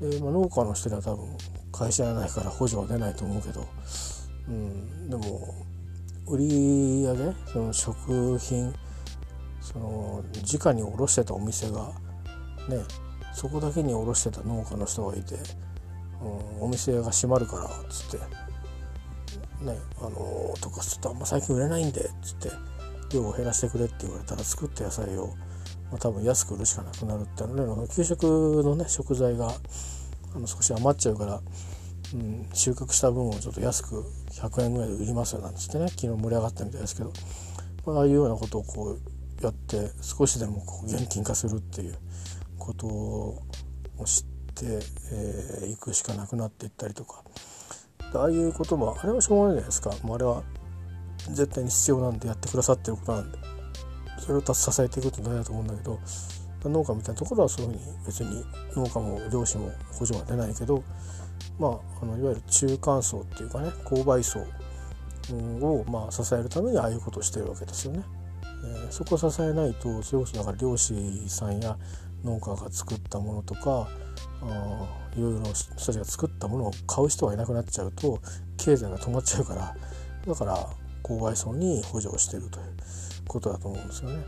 [0.00, 1.36] で、まあ、農家の人には多分
[1.72, 3.66] 会社やないから補助は出ないと思うけど、
[4.48, 5.54] うん、でも
[6.26, 6.46] 売り
[7.06, 8.74] 上げその食品
[9.60, 11.92] その直に卸してたお店が
[12.68, 12.82] ね
[13.32, 15.36] そこだけに卸してた農家の人がいて
[16.60, 18.18] お店が閉まるからっつって。
[19.64, 22.50] ねあのとかちょっとあんま最近売れないんでっつって。
[23.12, 25.34] 量を減らしてくれって言われたら作った野菜を、
[25.90, 29.52] まあ、多分安く売るしかなくなるってのね給食のね食材が
[30.34, 31.40] あの少し余っちゃうから、
[32.14, 35.88] うん、収穫した分をちょっと安く100円ぐらいで売りますよなんつってね。
[35.88, 37.12] 昨日盛り上がったみたいですけど、
[37.86, 38.98] まああいうようなことをこ
[39.40, 41.96] うやって少しでもこう現金化するっていう
[42.58, 43.42] ことを
[44.04, 44.37] 知って。
[44.58, 44.68] てい、
[45.12, 47.22] えー、くしかなくなっていったりとか。
[48.14, 49.90] ああいうこともあれはしょうがないじゃないですか。
[50.02, 50.42] もうあれは
[51.30, 53.38] 絶対に必要なんでやってくださってることなんで。
[54.28, 55.98] それを支えていくこと大事だと思うんだけど
[56.68, 58.44] 農家みたいなところはそういうふうに別に
[58.76, 60.82] 農家も漁師も補助は出ないけど
[61.58, 64.40] まああのいわゆる中間層っていうかね購買層
[65.64, 68.02] をまあ支えるためにああいうことをしてるわけですよね。
[68.64, 70.94] えー、そこを支えないとそれこそだから漁師
[71.28, 71.78] さんや
[72.24, 73.88] 農家が作ったものとか
[75.16, 78.20] いろいろ人たちが作ったものを買う人がいなくなっちゃうと
[78.56, 79.76] 経済が止まっちゃうから
[80.26, 80.68] だから
[81.02, 82.66] 購買層に補助をしてるという
[83.26, 84.24] ことだと思うんですよね。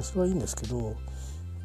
[0.00, 0.94] それはいいんですけど、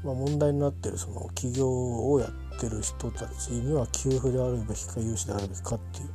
[0.03, 6.09] まあ、問題になってるその企業をやってる人たちには給付であるべきか融資であるべきかっていう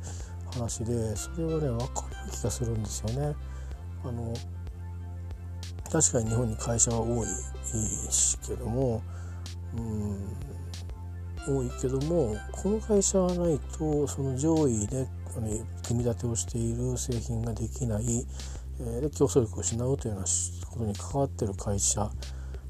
[0.51, 3.35] 話でそれはね分かる気がするんですよね。
[4.03, 4.33] あの
[5.91, 7.27] 確かに日本に会社は多い
[8.11, 9.01] しけども
[9.75, 10.37] うん。
[11.47, 15.07] 多いけどもこの会社がないとその上位で
[15.87, 18.25] 組み立てをしている製品ができない、
[18.81, 20.27] えー、で競争力を失うというような
[20.69, 22.01] ことに関わってる会社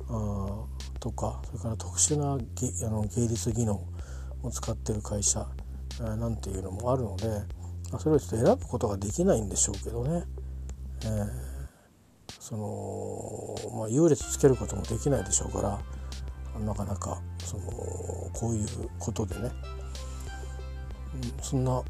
[0.10, 0.66] あ
[1.00, 3.82] とかそれから特殊なあの芸術技能
[4.44, 5.48] を使ってる会社、
[6.00, 7.26] なんていうのもあるので
[8.00, 10.24] それをちょっと選ぶことができないんでしょうけどね、
[11.04, 11.28] えー、
[12.40, 15.80] そのまあ優劣つけることもできないでしょうから
[16.60, 17.64] なかなかその
[18.34, 18.68] こういう
[19.00, 19.52] ことでね、
[21.16, 21.82] うん、そんな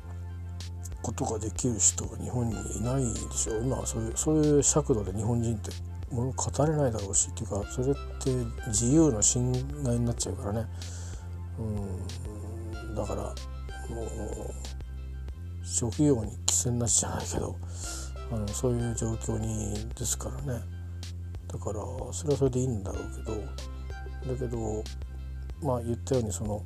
[1.01, 3.63] ことができる人が日本にいないでしょう。
[3.63, 5.71] 今はそういうそういう尺度で日本人って
[6.11, 8.31] もの語れないだろうしっていうかそれって
[8.67, 9.51] 自由の侵
[9.83, 10.65] 害になっちゃうからね。
[11.59, 14.05] うんだからもう
[15.63, 17.55] 職業に寄せなしじゃないけど
[18.31, 20.61] あのそういう状況にですからね。
[21.47, 21.79] だから
[22.11, 23.76] それはそれでいいんだろうけど。
[24.27, 24.83] だけど
[25.61, 26.63] まあ言ったようにその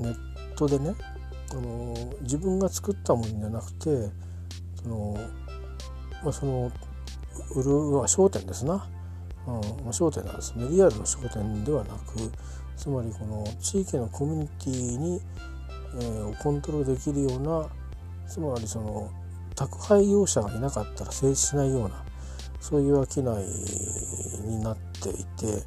[0.00, 0.16] ネッ
[0.56, 0.94] トでね
[1.52, 4.10] あの自分が作ったものじゃなくて
[4.82, 5.16] その
[6.22, 6.72] まあ、その
[7.54, 8.88] 売るは商店ですな、
[9.46, 10.54] うんまあ、商店なんです。
[10.56, 12.16] メディアルの商店ではなく
[12.76, 15.20] つまりこの地域のコミュニティに、
[15.94, 17.68] えー、コントロールできるような
[18.26, 19.10] つまりその
[19.54, 22.04] 宅配業者がいなかったら成立しないような
[22.60, 23.24] そういう商い
[24.48, 25.62] になっていて、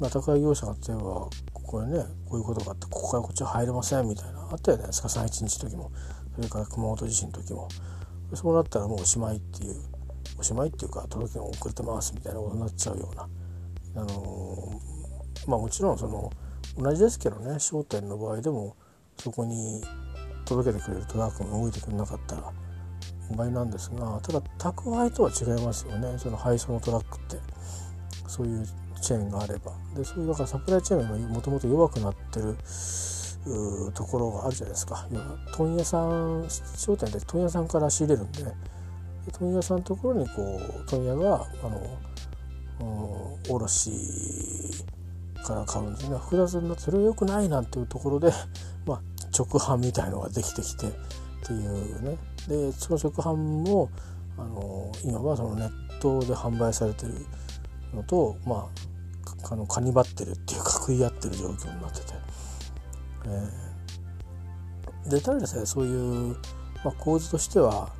[0.00, 4.86] まあ、宅配業者が例えばここへねこういうことがあってここからこっちは入れませんみたいなあったよね。
[4.86, 5.90] ですか3.11の時も。
[6.36, 7.68] それから熊本地震の時も。
[8.34, 9.76] そうなったらもうおしまいっていう
[10.38, 13.28] おしまいっていうか届けが遅れてますみたいなことになっちゃうような。
[14.02, 14.80] あの
[15.46, 16.30] まあもちろんその
[16.76, 18.76] 同じですけどね商店の場合でも
[19.16, 19.82] そこに
[20.44, 22.52] 届けてくれるトラックが動いてくれなかったら
[23.34, 26.18] 場合なんですがただ宅配とは違いますよね。
[26.18, 27.36] その配送のトラックって。
[28.28, 28.66] そういう
[29.00, 29.72] チェーンがあれば。
[29.96, 32.56] でそういうだからサプライチェーンがもともと弱くなってる
[33.94, 35.06] ところがあるじゃないですか。
[35.56, 38.44] 問屋さん商店で問屋さんから仕入れるんで
[39.32, 41.68] 問屋さんのところにこう問屋があ
[42.82, 43.90] の、うん、卸
[45.44, 46.18] から買うんですね。
[46.18, 48.32] 複雑になってそれは良くないなんていうところで、
[48.86, 49.00] まあ、
[49.36, 50.92] 直販みたいのができてきてっ
[51.44, 52.18] ていうね。
[52.48, 53.90] でその直販も
[54.36, 57.14] あの今はそのネットで販売されてる
[57.94, 58.87] のとまあ
[59.44, 62.12] あのカニバってるっていうか食い合ってる状況になってて、
[63.26, 66.36] えー、でただでさえそういう、
[66.84, 67.90] まあ、構図としては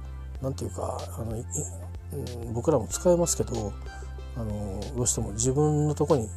[0.42, 3.72] 何て言うかあの、うん、僕らも使えますけど
[4.37, 6.29] あのどうしても自分のとこに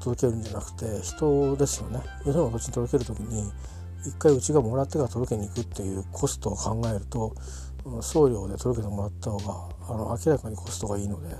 [0.00, 2.00] 届けるんじゃなくて人ですよね。
[2.24, 3.50] よその土地に届ける時に
[4.06, 7.34] 一回うちがもらってから届けに行くっていうコストを考えると
[8.02, 11.34] 送料で届けてもらった方があの明らかにコストがいいので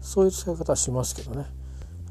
[0.00, 1.46] そういう使い方はしますけどね、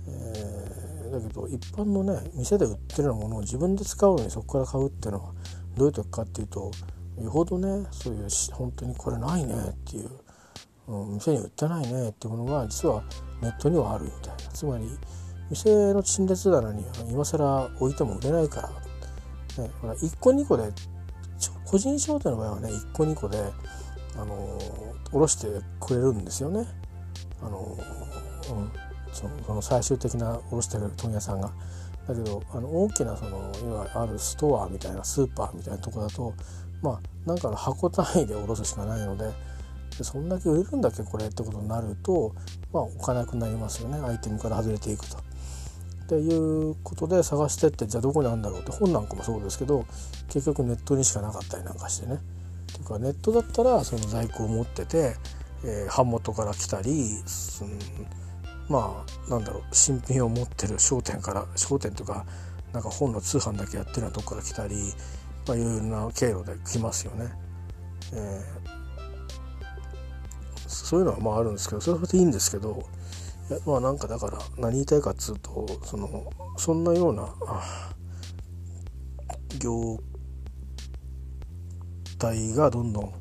[0.08, 5.34] えー、だけど一般のね店で売ってるようなものを自分で使うのにそこから買うっていうのは
[5.76, 6.72] どういう時かっていうと
[7.22, 10.10] よほどねそういう本当にこれないねっていう、
[10.88, 13.04] うん、店に売ってないねっていうものが実は
[13.42, 14.86] ネットにはあるみたいなつまり
[15.50, 18.70] 店の陳列棚に今更置いても売れないから
[19.58, 20.72] ね、ほら1個2個で
[21.66, 23.38] 個人商店の場合はね1個2個で
[24.16, 24.60] あの
[25.12, 25.48] おろして
[25.80, 26.66] くれるんですよね。
[27.42, 27.78] あの
[28.52, 28.72] うん、
[29.12, 31.52] その最終的なおろしてくれる問屋さんが。
[32.08, 36.34] だけどあの大きなそのいわゆるあるストアみたいなスーパーみたいなとこだと
[36.82, 39.32] まあなんかの箱単位でおろすしかないので
[39.98, 42.34] でそんだけ売れるんだっけこれってことになると
[42.74, 45.18] まあ置かなくなりますよねアイテムから外れていくと。
[45.18, 45.20] っ
[46.14, 49.86] ていうことで探してってじゃあどこにあるんだろうって本なんかもそうですけど
[50.28, 52.16] 結局ネットにしかなかったりなんかしてね。
[52.16, 55.16] っていうかネットだったらその在庫を持ってて、
[55.64, 58.21] えー、版元から来たり、うん、
[58.72, 62.26] まあなんだろう新品を持ってる商店から商店とか
[62.72, 64.76] なんか本の通販だけやってるようなとこから来たり、
[65.46, 67.34] まあ、いろいろな経路で来ますよね。
[68.14, 72.84] えー、そういうのはまああるんですけどそれはそれでいいんですけど
[73.66, 77.28] まあなんかだから何言いたいかっつうとそのそんなような
[79.60, 80.00] 業
[82.18, 83.14] 態がどんどん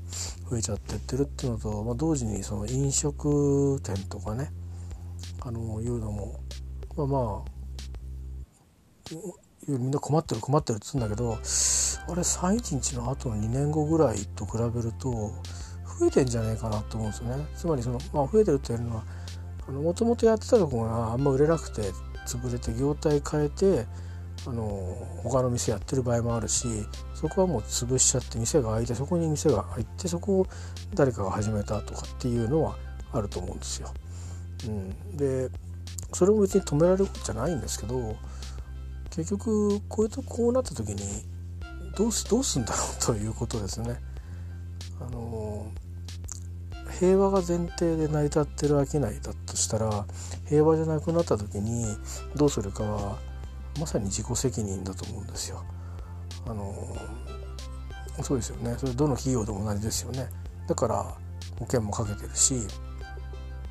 [0.48, 4.52] 増えちゃってってるっていうのと、まあ、同時にその飲食店とかね
[5.42, 6.40] あのいうのも
[6.96, 7.60] まあまあ
[9.68, 15.32] みんな困ってる困ってるっつうんだけどあれ311の後の2年後ぐらいと比べると
[15.98, 17.46] 増えてんじゃねえかなと思うんですよね。
[17.54, 19.04] つまりその、まあ、増えてるっていうのは
[19.68, 21.82] もともとやってたとこがあんま売れなくて
[22.26, 23.86] 潰れて業態変えて
[24.46, 24.64] あの
[25.22, 26.66] 他の店やってる場合もあるし
[27.14, 30.46] そこはもう潰しちゃって店が開いてそこに店が入ってそこを
[30.94, 32.76] 誰かが始めたとかっていうのは
[33.12, 33.92] あると思うんですよ。
[34.66, 35.50] うん、で
[36.12, 38.16] それも別に止められることじゃないんですけど
[39.10, 40.96] 結局こういうとこうなった時に
[41.96, 44.00] どうすどうすんだろうということですね。
[45.00, 45.66] あの
[46.98, 50.04] 平和が前提で成り立ってる商いだとしたら
[50.46, 51.86] 平和じゃなくなった時に
[52.36, 53.18] どうするかは
[53.78, 55.64] まさに自己責任だと思うんですよ。
[56.46, 56.74] あの
[58.22, 60.28] そうですよねそれどの企業でも同じですよね。
[60.68, 61.02] だから
[61.58, 62.66] 保険もかけてるし、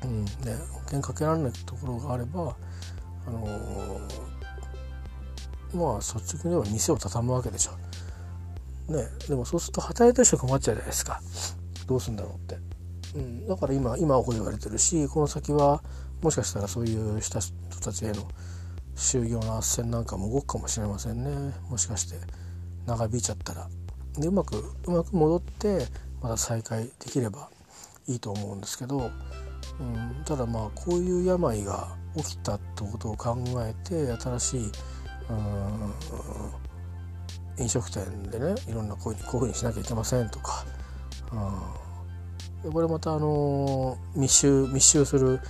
[0.04, 0.24] うん。
[0.24, 0.30] ね、
[0.72, 2.56] 保険かけられないところがあれば
[3.26, 4.00] あの
[5.74, 8.92] まあ率直には店を畳むわけでしょ。
[8.92, 11.20] ね、でもそうすると働いてる人困っちゃうじゃないですか。
[11.86, 12.56] どうすんだろうって。
[13.14, 15.82] うん、だから今今はこう言われてるしこの先は
[16.22, 17.38] もしかしたらそういう人
[17.80, 18.28] たちへの
[18.94, 21.54] 就業の斡旋なんかも動くかもしれませんね。
[21.68, 22.16] もしかして
[22.86, 23.68] 長引いちゃったら。
[24.18, 25.86] でうまくうまく戻って
[26.20, 27.48] また再開できれば
[28.08, 29.10] いいと思うんですけど、
[29.78, 34.72] うん、ただまあこういう病が起きたってことを考えて新しい、うん、
[37.62, 40.64] 飲食店でねいろんなこういうふうにしなきゃいけませんとか、
[41.32, 41.80] うん。
[42.72, 45.40] これまたあの密集密集する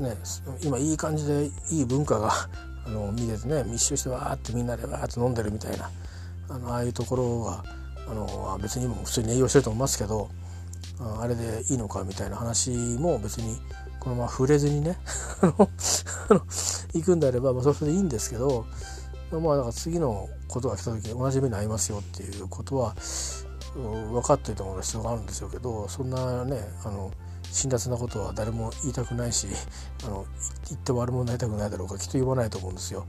[0.00, 0.16] ね
[0.62, 2.30] 今いい感じでいい文化が
[2.84, 5.90] あの見ててね密集してわーってみんなでわーって飲んでるみたいな
[6.48, 7.64] あのああいうところが
[8.08, 10.28] あの別にも普通に営業してると思いますけど
[11.00, 13.56] あれでいいのかみたいな話も別に
[13.98, 14.98] このまま触れずにね
[16.92, 18.66] 行くんであれば、まあ、それでいいんですけど
[19.30, 22.94] まあだから次のことが来た時に同じ目に遭いますよっていうことは、
[23.74, 27.10] 分かっていてもらう必要があるんでしょうけどそんなねあの
[27.50, 29.46] 辛辣なことは誰も言いたくないし
[30.04, 30.26] あの
[30.68, 33.06] 言って悪者になりたくないだろうかきっと言わないと思うんですよ。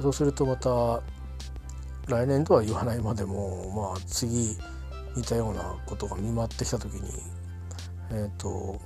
[0.00, 1.02] そうするとまた
[2.08, 4.58] 来年とは言わないまでもまあ次
[5.16, 7.10] 似たようなことが見舞ってきた時に
[8.10, 8.80] えっ、ー、と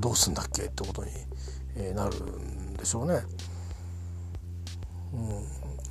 [0.00, 0.62] どうすんだっけ？
[0.62, 1.10] ってことに、
[1.76, 3.20] えなるんでしょうね。
[5.12, 5.28] うん。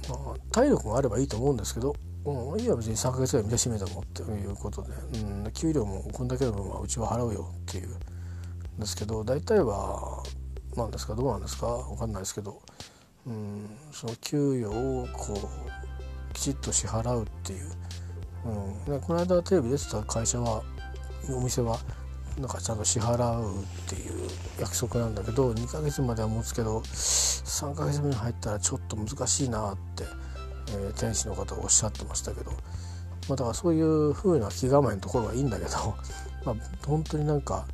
[0.10, 1.96] まあ、体力があればいいと思うんですけど、
[2.26, 4.90] うん、いいや別に3ヶ月ぐらい見出しめてもっていうことで、
[5.24, 10.24] うん、給料もこんだけの分はうちは払うよっていうんですけど大体は
[10.76, 11.14] 何ですか？
[11.14, 11.68] どうなんですか？
[11.68, 12.60] 分かんないですけど、
[13.28, 14.66] うん、その給与
[15.04, 17.70] をこうきちっと支払うっていう、
[18.46, 20.64] うん、この間テレビ出てた会社は
[21.30, 21.78] お店は
[22.40, 24.30] なんかちゃんと支払うっていう
[24.60, 30.04] 約束なんだけど2ヶ月までは持つけど3ヶ月目に入ったらちょっと難しいなって、
[30.70, 32.58] えー、店主の方がおっしゃってましたけど、ま
[33.32, 35.72] あ、だからそういう風な気構えのところはいいんだけど、
[36.46, 36.56] まあ、
[36.88, 37.66] 本当になんか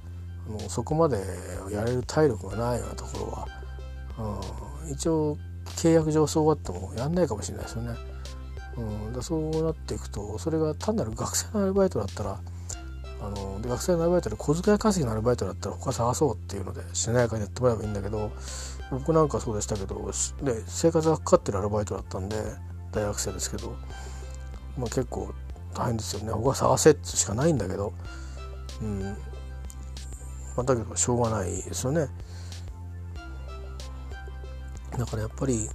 [0.48, 1.24] あのそこまで
[1.72, 3.20] やれる体力がないようなとこ
[4.18, 4.38] ろは、
[4.86, 5.38] うん、一応
[5.76, 8.17] 契約上そうあってもやんないかもしれないですよね。
[8.78, 12.40] うん、だそうなっていくとそれが単なる学生のアルバイトだったら
[13.20, 18.32] あので学生のアルバイトで小遣い稼ぎのアルバイトだったら他探そうっていうのでしなやかにやってもらえばいいんだけど
[18.92, 20.12] 僕なんかそうでしたけど
[20.44, 22.36] で生活がかかってるアルバイトだったんで
[22.92, 23.76] 大学生ですけど、
[24.78, 25.34] まあ、結構
[25.74, 26.32] 大変ですよね。
[26.32, 27.94] 他探せってしかないんだけど、
[28.82, 29.04] うん。
[29.04, 29.14] ま
[30.58, 32.08] あ、だけどしょうがないですよね。
[34.98, 35.70] だからやっぱり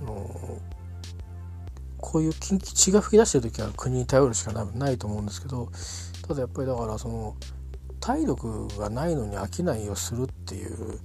[0.00, 0.58] あの
[1.98, 5.68] こういう血が噴き出してる時は国に頼るしかないと思うんですけど
[6.26, 7.36] ただやっぱりだからその
[8.00, 11.00] 体力がないのに商いをするっていう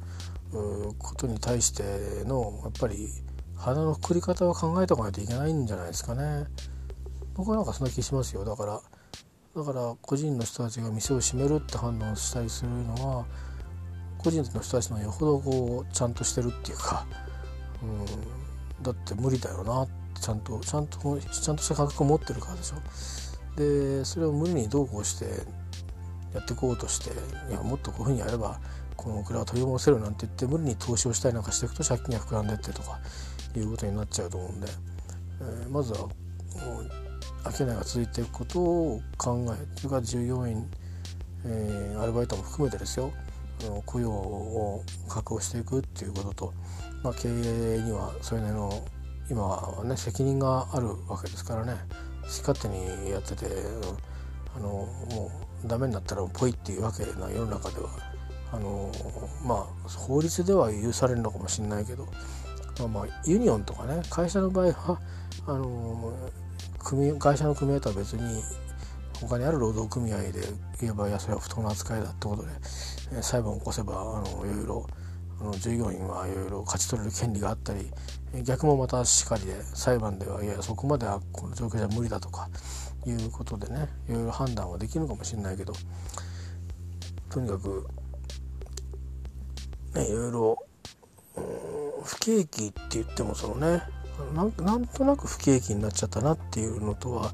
[0.98, 1.84] ことに対して
[2.26, 3.10] のやっぱり
[3.58, 6.46] 鼻のくくり方は考えておかないといけないんじゃないですかね。
[7.36, 8.82] 僕はなんかそんな気しますよだから
[9.56, 13.26] だから個人の人たちが店を閉めるって判断したりするのは
[14.20, 17.06] 個人の人たちのよほどこうちゃんとしてるっていうか、
[17.82, 22.78] うん、だって無理だよなってちゃんとちゃんとちゃんとした感覚を持ってるからでしょ。
[23.58, 25.26] でそれを無理にどうこうして
[26.34, 27.12] やっていこうとして
[27.52, 28.60] いやもっとこういうふうにやれば
[28.96, 33.00] このオクラを取り戻せるなんて言って無理に投資をしたりなんかしていくと借金が膨らんでってとか
[33.56, 34.68] いうことになっちゃうと思うんで、
[35.42, 36.08] えー、まずは
[37.52, 40.66] 商いが続いていくことを考えそれから従業員、
[41.46, 43.12] えー、アルバイトも含めてですよ
[43.86, 46.54] 雇用を確保していくっていうことと、
[47.04, 48.84] まあ、経営にはそれなりの
[49.30, 51.76] 今はね責任があるわけですからね。
[52.24, 53.46] 好き勝手にやってて
[54.56, 55.32] あのも
[55.64, 58.14] うダメになったらポイっていうわけな世の中では。
[58.54, 58.92] あの
[59.44, 62.08] まあ法律では許されるのかもしれないけど、
[62.78, 65.00] まあ、まあユニオンとかね会社の場合は
[65.48, 66.14] あの
[66.78, 68.44] 組会社の組合とは別に
[69.20, 70.34] 他にある労働組合で
[70.80, 74.88] 言えばいやそれは不当な扱いだってことで、裁判を起こせばあのいろいろ
[75.42, 77.90] あの従業員はいろいろ勝ち取れる権利があったり
[78.42, 82.50] 逆もまたしかりで裁判ではいやそこまではこの状況じゃ無理だとか
[83.06, 85.74] いうことでねいろいろ判断はできるかもしれないけど
[87.30, 87.88] とにかく
[89.94, 90.58] ねいろいろ
[92.04, 93.84] 不景気って言ってもそのね
[94.34, 97.32] なんとなく不景気になっちゃったなっていうのとは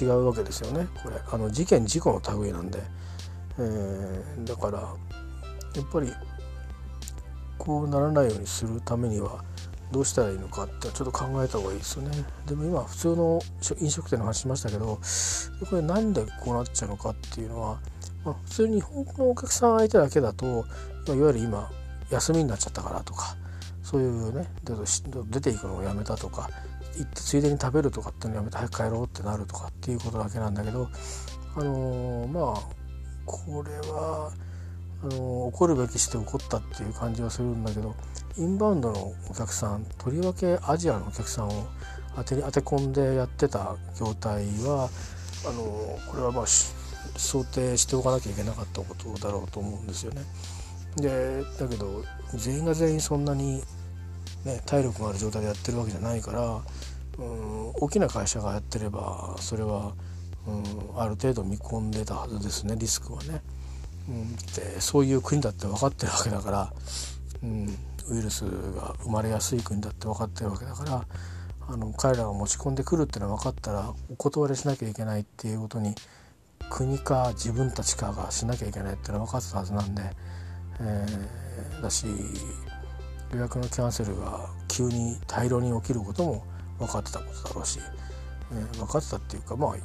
[0.00, 0.88] 違うわけですよね。
[1.02, 2.80] これあの事件事故の類なんで、
[3.58, 4.88] えー、だからや
[5.82, 6.12] っぱり
[7.58, 9.44] こうならないようにするためには
[9.92, 12.24] どうしたらいいのかってちょっと考えた方がいいですよね。
[12.46, 13.40] でも今普通の
[13.80, 14.98] 飲食店の話しましたけど
[15.70, 17.78] これなんでこうなっちゃうのかっていうのは、
[18.24, 20.64] まあ、普通に日本のお客さん相手だけだと、
[21.06, 21.70] まあ、いわゆる今
[22.10, 23.36] 休みになっちゃったからとか
[23.82, 24.48] そういうね
[25.30, 26.50] 出ていくのをやめたとか
[26.98, 30.88] 行ってついでに食べるとかっていうのやめて早く帰ろうってなるとかっていうことだけなんだけど
[31.56, 32.76] あのー、まあ
[33.24, 34.32] これは
[35.02, 37.94] あの怒るべきして怒ったっていう感じはするんだけど
[38.38, 41.66] インバウンドのお客さんとりわけアジアのお客さんを
[42.16, 44.88] 当て当て込んでやってた業態は
[45.46, 45.62] あの
[46.10, 50.22] これはまあ想定しておかなきゃいけなかったことだろうと思うんですよね。
[50.96, 53.62] でだけど全員が全員そんなに、
[54.44, 56.62] ね、体力がある状態でやってるわけじゃないから
[57.18, 59.92] うん大きな会社がやってればそれは
[60.46, 63.42] うん、ある程度見込んでたはずですねリスクはね。
[64.08, 66.72] うん、でそういう国だって分かってるわけだから、
[67.42, 67.76] うん、
[68.08, 71.04] ウイルスが生まれやすい国だって分かってるわけだから
[71.68, 75.94] あの彼らが持ち込んでくるっていうのは分かったらお断りしなきゃいけないっていうことに
[76.70, 80.02] 国か自分たちかがしなきゃいけないっていうのは分かってたはずなんで、
[80.80, 82.06] えー、だし
[83.32, 86.44] 予約のキャンセルが急に大量に起きることも
[86.78, 87.80] 分かってたことだろうし、
[88.52, 89.76] えー、分かってたっていうかまあ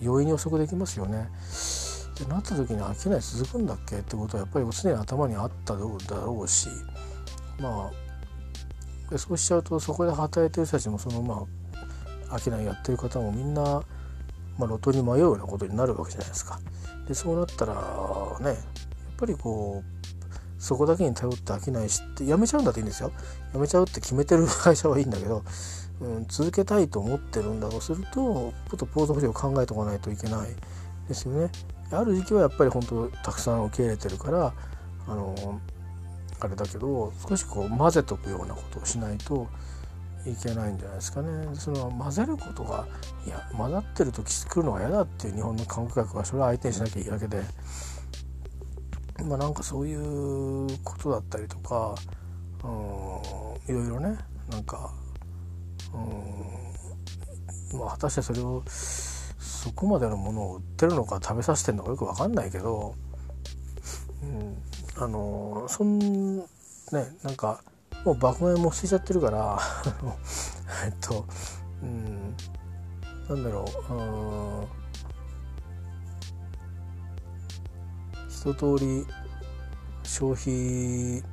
[0.00, 1.28] 容易に予測できますよね。
[2.18, 3.98] でなった時に飽きない続くんだっけ？
[3.98, 6.68] ってことはやっぱり常に頭にあっただろうし
[7.60, 7.90] ま
[9.12, 11.44] あそうしちゃうとそこで働いてる人たちもそのま
[12.30, 13.62] あ商いやってる方もみんな、
[14.58, 16.58] まあ、路頭に迷うようなことになるわけじゃないですか。
[17.06, 17.74] でそうなったら
[18.40, 18.56] ねやっ
[19.16, 23.12] ぱりこうそこだけに頼って飽きないしってやめちゃうんだっていいんですよ。
[23.52, 25.44] やめちゃうって決めてる会社はいいんだけど、
[26.00, 30.48] うん、続けたいと思ってるんだとするとちょっとポートフォリオを考えておかないといけない
[31.06, 31.50] ですよね。
[31.90, 34.52] ある時期はやっぱり本当たくさん受け入れてるから
[35.06, 35.60] あの
[36.40, 39.46] あれだけど少しこう混ぜとくようなことをしないと
[40.26, 41.48] いけないんじゃないですかね。
[41.54, 42.86] その混ぜることが
[43.24, 47.42] いや混ざってると作るのが嫌だっていう日本の感覚はそれは相手にしなきゃいいだけで。
[49.24, 51.94] まあなんかそういうことだったりとか、
[52.64, 54.18] うん、いろいろね
[54.50, 54.92] なんか、
[55.94, 55.98] う
[57.76, 58.62] んまあ、果たしてそれを
[59.66, 62.94] そこまでのものを売ってるのか食べさせてるのかよく分かんないけど、
[64.22, 66.44] うん、あのそんね
[67.24, 67.60] なんか
[68.04, 69.58] もう爆買いも捨てちゃってるから
[70.86, 71.26] えっと、
[71.82, 72.36] うん、
[73.28, 73.96] なんだろう、う
[78.22, 79.04] ん、一通り
[80.04, 81.24] 消費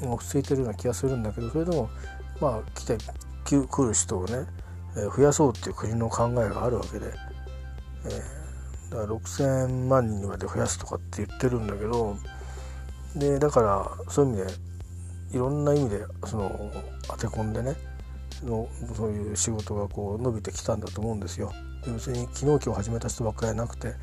[0.00, 1.90] が落ち着いてるような気がするんだけどそれでも
[2.40, 2.96] まあ来て
[3.44, 4.46] 来る人をね
[5.16, 7.29] 増やそうっていう国の考えがあるわけで。
[8.06, 8.40] え、
[8.90, 12.16] だから6,000万人にまで増やすとかって言ってるんだけど
[13.16, 14.70] でだからそういう意味で
[15.36, 16.70] いろんな意味でその
[17.08, 17.74] 当て込んでね
[18.44, 21.52] のそういう仕事がこう伸びてきたんだと思うんですよ。
[21.84, 23.94] で別に昨日今日始めた人ばっかりじゃなくて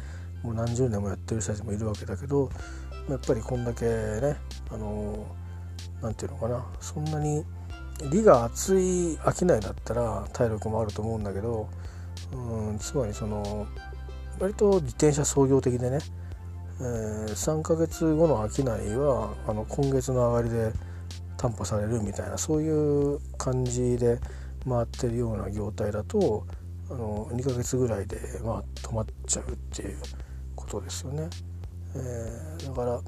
[0.44, 2.50] もう何十年もやってる人たちもいるわけだけど
[3.10, 4.38] やっぱりこんだけね
[4.72, 5.26] あの
[6.02, 7.44] 何て言うのかなそんなに
[8.12, 11.70] 利が厚い商いだったら体力もあると思うんだけど
[12.34, 13.68] うんつまりその
[14.40, 16.00] 割と自転車創業的でね、
[16.80, 20.72] えー、3ヶ月後の商いはあの今月の上がりで
[21.38, 22.70] 担保されるみたいなそうい
[23.16, 24.20] う感じで
[24.68, 26.46] 回ってるような業態だと
[26.90, 29.98] あの2ヶ月ぐらいで、まあ、止まっちゃうっていう
[30.56, 31.30] ことですよね。
[31.96, 33.02] えー、だから、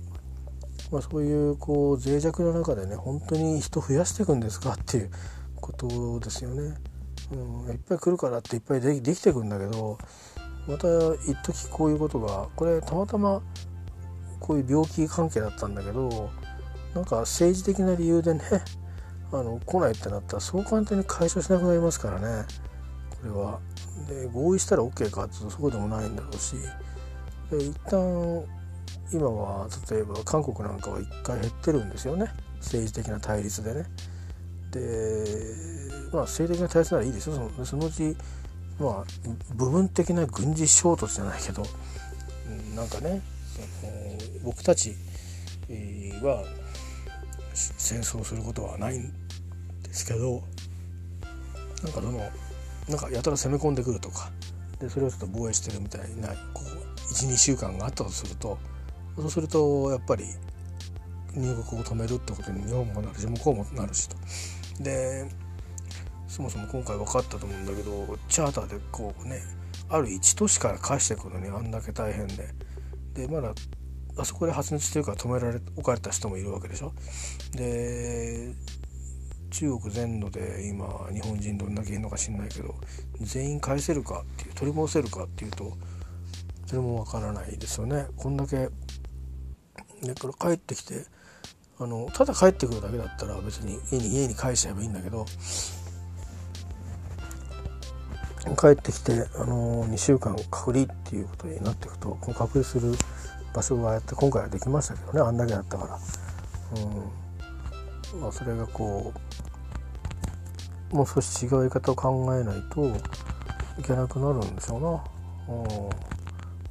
[0.92, 5.12] まあ、そういうこう脆弱な中でね本当に人増やしていくんですかっていう
[5.56, 6.76] ことですよね。
[7.32, 10.00] うん、いっぱい来るからっていっぱいできてくんだけど
[10.70, 10.88] また
[11.26, 13.42] 一時こういうことがこれたまたま
[14.40, 16.30] こういう病気関係だったんだけど
[16.94, 18.42] なんか政治的な理由でね
[19.34, 22.46] あの来ないってなったらそう簡単に解消しなくなりますからね
[23.10, 23.60] これは。
[24.08, 26.56] で合意したら OK かっていうとそうでもないんだろうし
[27.52, 28.44] で一旦
[29.12, 33.86] 今は例えば韓国なんかは一回減ってるんですよね政治的な対立でね。
[34.72, 35.26] で
[36.14, 38.16] まあ政治的な対立ならいいですよそのそのうち
[38.80, 41.64] まあ部分的な軍事衝突じゃないけど、
[42.48, 43.22] うん、なんかね、
[43.84, 44.96] えー、僕たち
[46.22, 46.44] は
[47.54, 49.12] 戦争することはないん
[49.84, 50.44] ですけど
[51.84, 52.20] なんかその
[52.90, 54.32] なんかやたら攻め込んでくるとか
[54.80, 58.58] でそれをちょっと防衛してるみたいなこう12週間があったとすると
[59.16, 60.26] そうするとやっぱり
[61.36, 64.16] 入国を止めるってことに日本もなるし向こうもなるしと。
[64.82, 65.30] で
[66.30, 69.42] そもそも今回分かったと思うんだけどチャーターでこうね
[69.90, 72.48] ある1都市から返してくるのにあんだけ大変で
[73.16, 73.54] でまだ
[74.16, 76.94] あそこで発熱してるから止められ置かれた人もいるわけでしょ。
[77.54, 78.54] で
[79.50, 82.76] 中国全土で今日本人どんだけいるのか知んないけど
[83.22, 85.74] 全員返せるかっていう取り戻せるかっていうと
[86.68, 88.06] それもわからないですよね。
[88.16, 88.70] こんだけね
[90.22, 91.06] これ帰ってきて
[91.80, 95.26] あのただ帰ってくるだけだったら別に家に家に帰しちゃえばいいんだけど
[98.56, 102.93] 帰ってきて、あの2週間隔離っていうことになっていくとこの隔離する
[103.54, 106.00] 場所がやって今回はできましたけどねあんだけだったから、
[108.16, 108.22] うん。
[108.22, 109.14] まあ、それがこ
[110.91, 112.88] うもう少し違う言い方を考えないと
[113.80, 115.56] いけなくなるんでしょうな。
[115.56, 116.10] うん。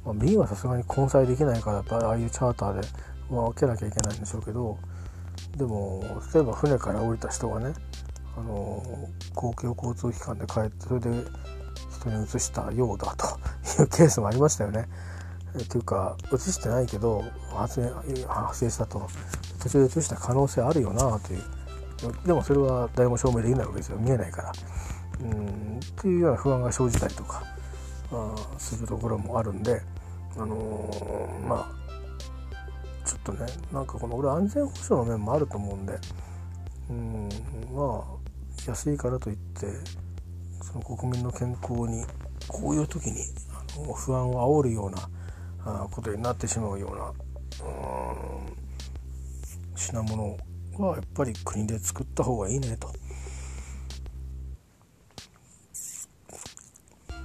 [0.05, 2.87] まあ、B はさすがに混載できないからやっぱああいうチャーターで、
[3.29, 4.77] まあ、分けなきゃいけないんでしょうけど
[5.57, 6.03] でも
[6.33, 7.73] 例えば船から降りた人がね
[8.37, 8.81] あの
[9.35, 11.09] 公共交通機関で帰ってそれで
[11.99, 13.27] 人に移したようだと
[13.81, 14.87] いうケースもありましたよね。
[15.69, 17.81] というか移してないけど発
[18.53, 19.07] 生したと
[19.61, 21.43] 途中で移した可能性あるよなという
[22.25, 24.51] でもそれは誰も証明できないわけですよ見えないから。
[25.21, 27.43] うんていうような不安が生じたりとか
[28.11, 29.81] あするところもあるんで、
[30.37, 35.97] あのー、まあちょっとねなんかこの俺安全保障の面もあると思うんで
[36.89, 37.29] うん
[37.73, 38.19] まあ
[38.67, 39.67] 安いからといって
[40.61, 42.05] その国民の健康に
[42.47, 45.09] こういう時にあの不安を煽るような
[45.65, 47.13] あことになってしまうような
[47.67, 47.71] う
[48.45, 48.59] ん
[49.75, 50.37] 品物
[50.77, 52.91] はやっぱり国で作った方がいいねと。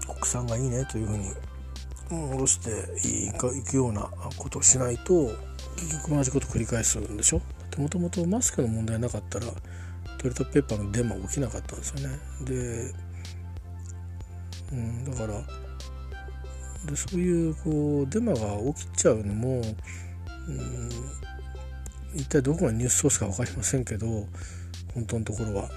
[0.06, 1.30] 国産がいいねというふうに
[2.10, 2.70] 戻して
[3.08, 5.30] いくようなことをしないと
[5.76, 7.40] 結局同じこと繰り返すんでしょ
[7.78, 9.52] もともとマスクの問題なかったらト
[10.22, 12.92] イレットペーパーのデマ起きなかったんですよねで、
[14.74, 15.40] うん、だから
[16.90, 19.62] でそういうこうデマが起きちゃうのも、
[20.48, 20.90] うん、
[22.14, 24.06] 一体どこがニュースソースか分かりませんけど
[24.92, 25.70] 本当のところは、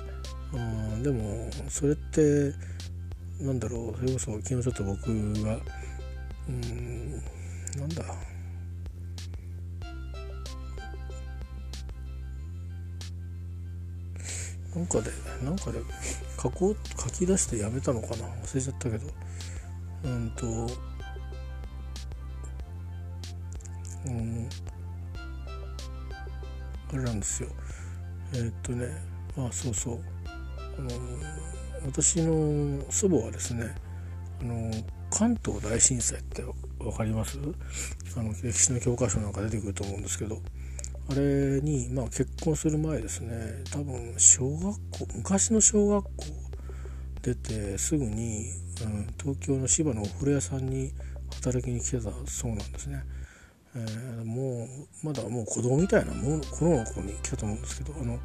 [0.54, 0.58] う
[0.98, 2.54] ん、でもそれって
[3.40, 5.06] なんだろうそれこそ昨日ちょっと僕
[5.44, 5.60] が
[6.50, 7.12] うん
[7.78, 8.04] なんだ。
[14.76, 15.10] なんかで
[15.44, 15.80] なんかで
[16.42, 18.28] 書こう書き出してやめたのかな？
[18.28, 19.08] 忘れちゃったけど。
[20.04, 20.46] うんと
[24.06, 24.50] うん
[26.94, 27.50] あれなんですよ。
[28.34, 28.88] えー、っとね
[29.38, 30.00] あそうそう。
[30.78, 30.90] あの
[31.86, 33.76] 私の祖母はですね
[34.42, 34.72] あの
[35.10, 36.44] 関東大震災って
[36.78, 37.40] 分かります？
[38.16, 40.42] あの歴史の教科書なんか出てくると思うんですけど。
[41.10, 46.12] あれに、まあ、結婚する前ですね多分小学校昔の小学校
[47.22, 48.50] 出てすぐに、
[48.84, 50.92] うん、東京の芝のお風呂屋さんに
[51.36, 53.04] 働きに来てたそうなんですね。
[53.76, 54.68] えー、もう
[55.06, 58.18] まだもう子供みたいなもの頃の子に来たと思うんですけどあの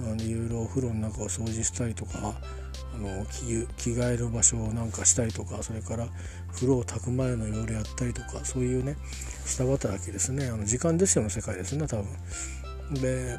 [0.00, 2.34] いろいろお風呂の中を掃除したりとか
[2.94, 6.08] あの着替える場所をなんかしたりとかそれから
[6.52, 8.96] 風呂を炊く前のいろいろやったりとかそういうね
[9.44, 12.06] 下働きですねあの時間ですよの世界ですね多分。
[13.00, 13.38] で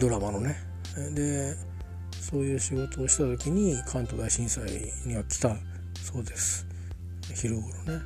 [0.00, 0.56] ドラマのね
[1.14, 1.54] で
[2.20, 4.64] そういう仕事をした時に関東大震災
[5.04, 5.56] には来た
[6.00, 6.66] そうです
[7.34, 8.00] 昼頃ね。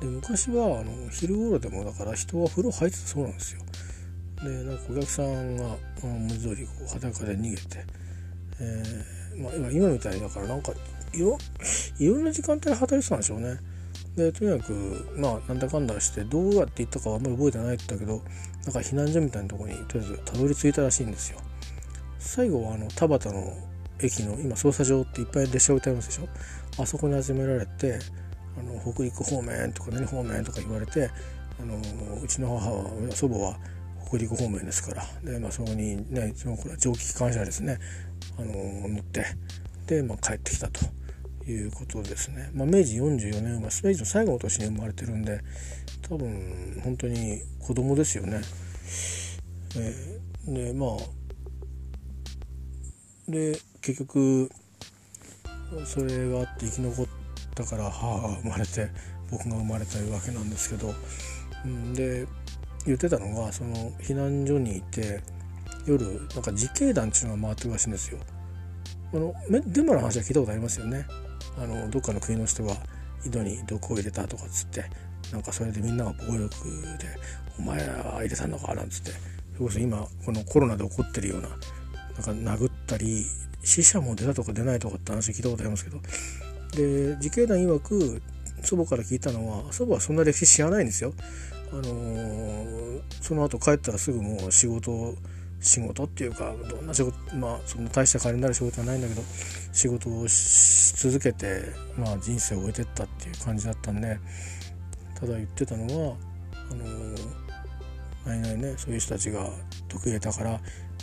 [0.00, 3.62] で昔はあの昼頃でもだから人は風呂入ってたそうなんですよ。
[4.44, 5.64] でなんかお客さんが
[6.02, 7.62] 文字通りこう裸で逃げて、
[8.60, 10.72] えー、まあ、今みたいだからなんか
[11.12, 11.38] いろ
[11.98, 13.58] いろんな時間帯で働いてたんでしょうね。
[14.16, 14.72] でとにかく
[15.16, 18.22] まあなんだかんだしてどうやって行ったかはあんまり覚えてないって言ったけど
[18.64, 21.38] なんか避難所みたいなとこにとりあえずたどり着いたらしいんですよ。
[22.18, 23.56] 最後はあの田端の
[24.00, 26.82] 駅の今捜査場っていっぱい列車置いてありますでしょ？
[26.82, 27.98] あそこに集められて
[28.58, 31.10] あの北陸方面とか何方面とか言われて
[31.60, 31.76] あの
[32.22, 33.56] うちの母は祖母は
[34.12, 35.06] 北陸方面ですから。
[35.24, 37.78] で、まあ、そこにねこれは蒸気機関車ですね。
[38.38, 39.24] あの乗って
[39.86, 40.80] で、まあ、帰ってきたと。
[41.44, 45.40] いうことですね、まあ、明治44年生まれ明治の最後の年に生まれてるんで
[46.08, 48.42] 多分本当に子供ですよね。
[49.76, 50.90] えー、でまあ
[53.28, 54.50] で結局
[55.84, 57.06] それがあって生き残っ
[57.56, 58.88] たから母が生まれて
[59.28, 60.94] 僕が生まれたわけなんですけど、
[61.64, 62.26] うん、で
[62.86, 65.20] 言ってたのがその避難所にいて
[65.86, 66.04] 夜
[66.34, 68.18] なんか自警団っていうのが回ってるらしいんですよ。
[69.14, 69.34] あの
[69.66, 71.06] デマの話は聞いたことありますよね。
[71.58, 72.74] あのどっかの国の人が
[73.26, 74.84] 井戸に毒を入れたとかっつって
[75.32, 76.48] なんかそれでみんなが暴力
[76.98, 77.08] で
[77.58, 82.30] 「お前ら入れたのか」なんつってそれこそ今このコロナで起こってるようななんか
[82.64, 83.26] 殴ったり
[83.62, 86.00] 死者も出たとか出ないとかって話聞いたことありますけど
[86.72, 88.22] で自警団曰く
[88.62, 91.12] 祖母から聞いたのは祖母はそんな歴史知らないんですよ。
[91.72, 95.14] あのー、その後帰ったらすぐもう仕事
[95.60, 99.22] 仕事っていうかどんな仕事まあそんな大した金になる仕事はないんだけど
[99.72, 101.62] 仕事をし続けて、
[101.96, 104.18] まあ、人生を終えてったっていう感じだったんで
[105.18, 106.16] ただ言ってたのは
[106.70, 107.18] あのー、
[108.26, 109.48] 何々ねそういう人たちが
[109.88, 110.60] 得意たから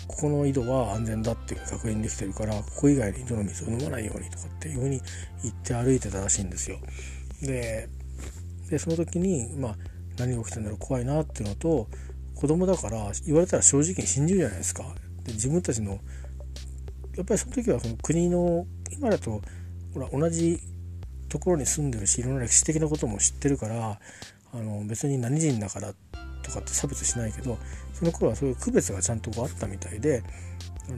[0.07, 5.01] ここの井戸は安全だって確認できてるからここ以外に井戸の水を飲まないようにとかっていうふうに
[5.43, 6.77] 言って歩いてたらしいんですよ。
[7.41, 7.87] で
[8.77, 9.75] その時にまあ
[10.19, 11.87] 何が起きてんだろう怖いなっていうのと
[12.35, 14.83] 子供だから言われたら正直に信じるじゃないですか。
[15.23, 15.99] で自分たちの
[17.15, 19.41] やっぱりその時はその国の今だと
[19.93, 20.59] ほら同じ
[21.27, 23.99] ところに住んでるしいろんな歴史的なことも知ってるから
[24.53, 25.93] あの別に何人だから
[26.43, 27.57] とかって差別しないけど
[27.93, 30.23] その頃はそういう区別がちゃんとあったみたいで、
[30.87, 30.91] あ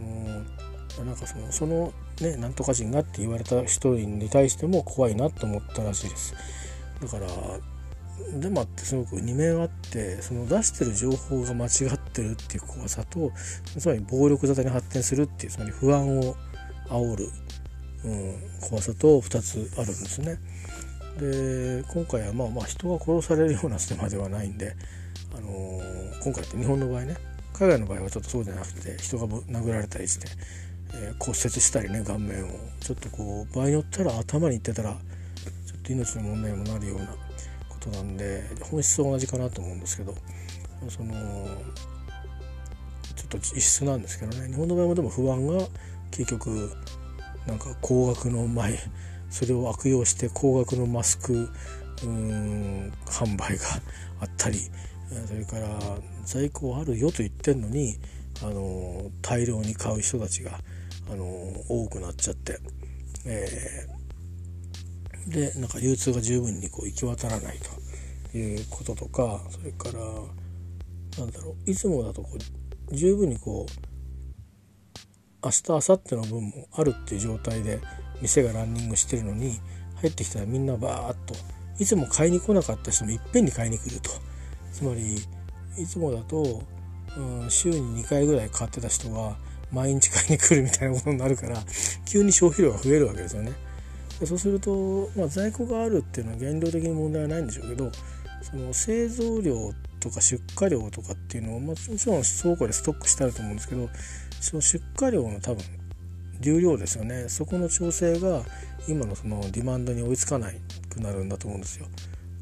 [1.00, 6.36] のなんかそのそのねなんとか人がって言われた人に対しても怖いなと思ったらしいです
[7.02, 7.28] だから
[8.40, 13.32] デマってすごく二面あってその出してる情報が間違ってるっていう怖さと
[13.78, 16.36] つまり暴力沙汰に発展するっていうつまり不安を
[16.88, 17.30] 煽る、
[18.06, 20.38] うん、怖さと2つあるんですね。
[21.20, 24.76] で今回はまあまあ人が殺されるようなステマではないんで、
[25.36, 27.16] あのー、今回って日本の場合ね
[27.54, 30.28] 海外の場合はちょっとそうじゃなくて人が殴られたりして、
[30.94, 32.50] えー、骨折したりね顔面を
[32.80, 34.98] ちょっとこう場合によったら頭にいってたらちょ
[35.78, 37.08] っと命の問題にもなるような
[37.82, 40.14] ことなんで本質は同じかなと思うんですけど
[40.90, 41.14] その
[43.16, 44.48] ちょっと異質なんですけどね。
[44.48, 45.68] 日本の場合もでも不安が
[46.12, 46.72] 結局
[47.48, 48.78] なんか高額の前
[49.30, 51.50] それを悪用して高額のマスク
[52.04, 53.66] うん販売が
[54.22, 54.60] あったり
[55.28, 55.80] それから
[56.26, 57.98] 在庫あるよと言ってんのに
[58.42, 60.60] あの大量に買う人たちが
[61.12, 61.26] あの
[61.68, 62.60] 多くなっちゃって、
[63.26, 64.01] えー、
[65.28, 67.58] でなんか流通が十分にこう行き渡らない
[68.32, 70.00] ということとかそれから
[71.20, 72.30] なんだろういつもだとこ
[72.90, 73.82] う十分にこう
[75.44, 77.80] 明日明後日の分もあるっていう状態で
[78.22, 79.60] 店がランニングしてるのに
[79.96, 81.36] 入ってきたらみんなバーッと
[81.80, 84.12] いつも買いに来なかった人もいっぺんに買いに来ると
[84.72, 85.16] つまり
[85.78, 86.62] いつもだと、
[87.18, 89.36] うん、週に2回ぐらい買ってた人が
[89.72, 91.58] 毎日買いに来るみたいなことになるから
[92.06, 93.54] 急に消費量が増えるわけですよね。
[94.22, 97.92] でそうすると、まあ、在庫があるっていうのは原料的に問題はないんでしょうけど
[98.42, 103.90] その製造量とか出荷量とかっていうのを、まあ、もちろん倉庫でストックしてあると思うんですけど
[104.40, 105.64] その出荷量の多分
[106.40, 108.44] 流量ですよねそこの調整が
[108.88, 110.58] 今のそのディマンドに追いつかない
[110.90, 111.88] くなるんだと思うんですよ。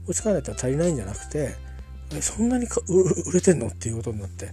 [0.07, 1.55] 追いつかないって足りないんじゃなくて
[2.13, 3.67] えそんなにか売れてんの？
[3.67, 4.51] っていうことになって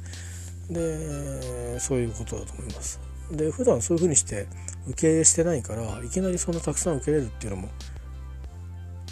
[0.68, 3.00] でそういうことだと思います。
[3.30, 4.46] で普段そういうふうにして
[4.88, 7.68] 受け入れしてないからいきなりそんなたくさん受けれるっていうのも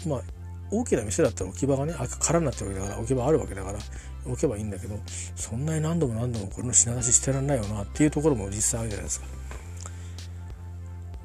[0.07, 0.21] まあ
[0.71, 3.79] 大きな店だったら置き場がね空になってるわけだから置き場あるわけだから
[4.25, 4.97] 置けばいいんだけど
[5.35, 9.27] そんなに何度も何度もこれの品出ししてらんないよなっていうところも実際あるじゃないですか。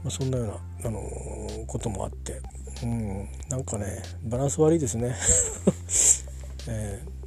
[0.03, 2.41] まあ、そんなような、あのー、こともあって、
[2.83, 5.15] うん、なんかねバランス悪いですね。
[6.69, 7.21] えー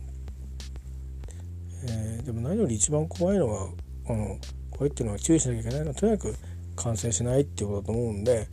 [1.85, 3.69] えー、でも何より一番怖いのは
[4.07, 4.37] あの
[4.73, 6.35] 怖いっていうのは注意しなきゃいけないのはとにかく
[6.75, 8.47] 感染しないっていうことだと思うんで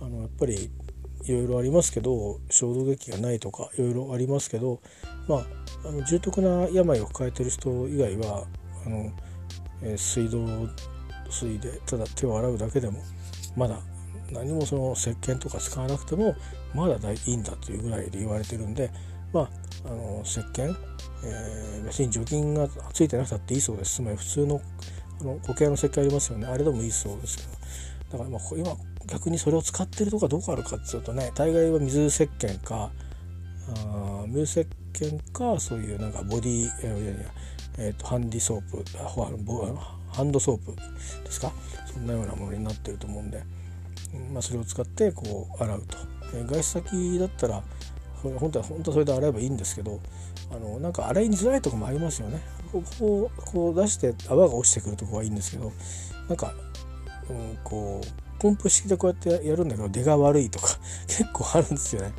[0.00, 0.70] あのやっぱり
[1.24, 4.80] いろいろありますけど消毒液がないとかいろいろありますけど
[5.28, 5.46] まあ
[5.88, 8.44] あの重篤な病を抱えてる人以外は
[8.84, 9.12] あの、
[9.82, 10.38] え、水道
[11.30, 13.02] 水でただ手を洗うだけでも
[13.56, 13.80] まだ
[14.32, 16.34] 何もその石鹸とか使わなくても
[16.74, 18.90] まだいいんだというぐらいで言われてるんで
[19.32, 19.50] まあ
[19.84, 20.74] あの石鹸、
[21.24, 23.96] えー、別に除菌がついてなくたっていいそうです。
[23.96, 24.60] つまり普通の
[25.20, 26.46] あの固形の石鹸ありますよね。
[26.46, 27.48] あれでもいいそうですけど。
[28.12, 32.90] だからまあ今逆にそれを使ってるとかどこあるかっていうとね大概は水石鹸か
[33.84, 38.84] あ水石鹸かそういうなんかボディえー、えー、とハンディソープ
[40.12, 40.74] ハンドソープ
[41.24, 41.52] ですか？
[41.92, 43.42] そんなようなものになってると思うんで、
[44.32, 45.98] まあ、それを使ってこう洗うと、
[46.34, 47.62] えー、外出先だったら
[48.22, 50.00] 本当は本当はそれで洗えばいいんですけど
[50.50, 52.40] あのなんか洗いづらいとこもありますよね。
[52.66, 55.72] こここう出して泡が落ちてくるとこはいいんですけど
[56.28, 56.54] なんか、
[57.28, 62.12] うん、こうポンプ式でこうやってやるんだけど出が悪いとか 結構あるんですよね。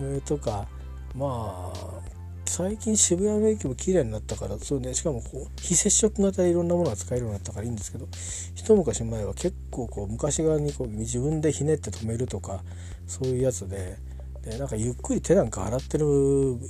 [0.00, 0.66] えー、とか
[1.14, 2.00] まあ
[2.46, 8.08] 最近渋谷の駅も綺麗になったからそうねしかもこう非接触型でいろんなものが使えるようになったからいいんですけど
[8.56, 12.64] 一昔前は結構こう昔側にこう自分でひねって止めるとか
[13.06, 13.98] そういうやつで
[14.50, 16.06] でなんかゆっくり手なんか洗ってる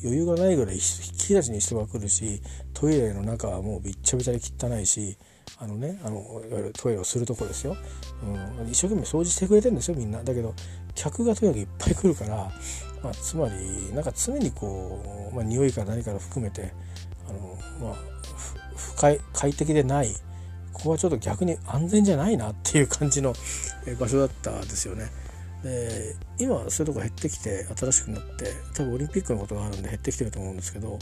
[0.03, 0.81] 余裕がないぐらい引
[1.16, 2.41] き出しに人が来るし
[2.74, 5.16] トイレの中はもうびっちゃびちゃで汚いし
[5.59, 6.18] あのねあの
[6.49, 7.76] いわゆるトイレをするとこですよ、
[8.59, 10.22] うん、一生懸命掃除してくれてるんですよみんな。
[10.22, 10.55] だけど
[10.95, 12.51] 客がとにかくいっぱい来るから、
[13.03, 16.72] まあ、つまりなんか常にこう、まあ、匂いか何から含めて
[17.28, 17.97] あの、まあ、
[18.76, 20.11] 不快快適でない。
[20.72, 23.35] ここはちょっと逆に安全じゃないなっていう感じの
[23.99, 25.11] 場所だったですよね。
[25.63, 30.99] で今はそういうとこ減ってきて新しくなって多分オリンピックのことがあるんで減ってきてると思うんですけど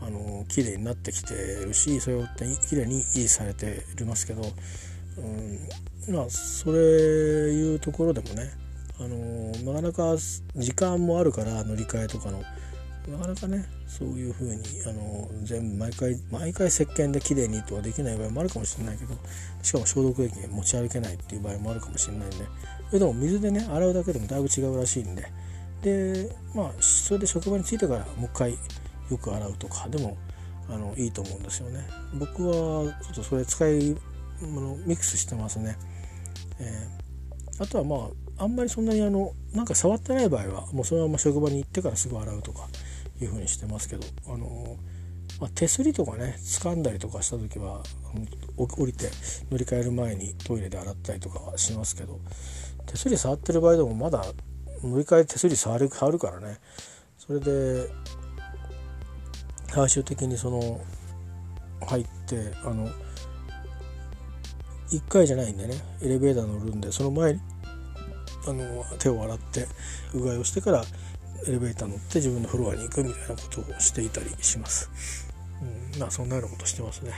[0.00, 2.26] あの綺麗になってきてるしそれを
[2.68, 4.42] 綺麗に維持されていますけど、
[5.18, 8.50] うん、まあそれいうところでもね
[8.98, 10.16] あのなかなか
[10.56, 12.42] 時間もあるから乗り換えとかの
[13.08, 19.14] なかなかねそういう風にあの全部毎回毎回石鹸で綺麗にとはできない場合もあるかもしれないけど
[19.62, 22.36] しかも消毒液持ち歩けないっていう場合もあるかもしれないんで
[22.88, 25.26] それでも水でね洗うだけでもだいぶ違うらしいんで
[25.82, 28.52] でまあそれで職場に着いてからもう一回
[29.10, 30.16] よく洗うとかでも
[30.70, 31.86] あのいいと思うんですよね。
[32.14, 33.96] 僕はちょっとそれ使い
[34.42, 35.76] あのミックスしてますね。
[36.60, 37.96] えー、あとはま
[38.38, 42.68] ああんまりそんなにあのなんか触ってない場合はもうそのまま職場に行ってからすぐ洗うとか
[43.24, 44.76] いうふうにしてますけど、あの
[45.40, 47.82] まあ、手すりとかね掴んだりとかした時は
[48.56, 49.10] 降りて
[49.50, 52.20] 乗り換える前にトイレで洗ったりとかはしますけど
[52.86, 54.24] 手すり触ってる場合でもまだ
[54.82, 56.58] 乗り換え手すり触る触るからね。
[57.18, 57.88] それで
[59.68, 60.80] 最終的にその
[61.86, 62.88] 入ってあの
[64.90, 67.40] 1回じゃないんでねエレベーター乗るんでその前に
[68.46, 69.66] あの手を洗って
[70.14, 70.84] うがいをしてから
[71.46, 74.90] エレベーター乗って自分のフロアに行くみたいなことをしていたりします。
[75.94, 77.12] うん、まあそんなようなことしてますね。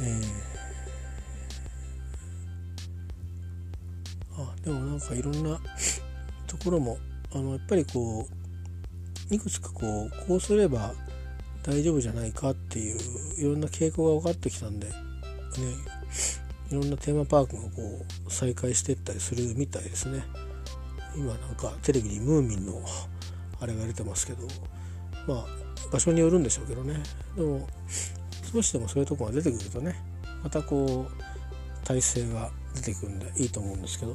[0.00, 5.58] えー、あでもなんかいろんな
[6.46, 6.98] ところも
[7.34, 8.28] あのやっぱりこ
[9.30, 10.94] ういくつかこうこうすれば
[11.62, 12.98] 大丈夫じゃないかっていう
[13.38, 14.92] いろんな傾向が分かってきたんでね
[16.70, 17.68] いろんなテーマパークがこ
[18.26, 20.24] う再開していったりするみたいですね
[21.16, 22.80] 今なんかテレビにムーミンの
[23.60, 24.46] あれが出てますけど
[25.26, 25.46] まあ
[25.90, 27.02] 場所によるんでしょうけどね
[27.36, 27.66] でも
[28.52, 29.96] 少しでもそういうとこが出てくるとね
[30.42, 34.12] またこう体制が出てくるんでいいと思うんですけど、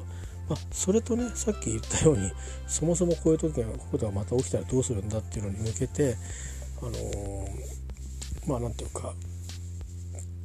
[0.50, 2.32] まあ、それとねさっき言ったように
[2.68, 6.16] そもそもこういう時がこことがまた起きたらどうするんだっていうのに向けて
[6.82, 7.48] あのー、
[8.48, 9.14] まあ何て言うか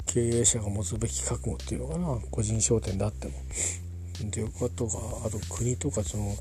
[0.07, 3.35] 経営者が持つべき覚悟っていうのかな個人商店であっても。
[4.25, 4.93] っていうことが
[5.27, 6.35] あと国とかその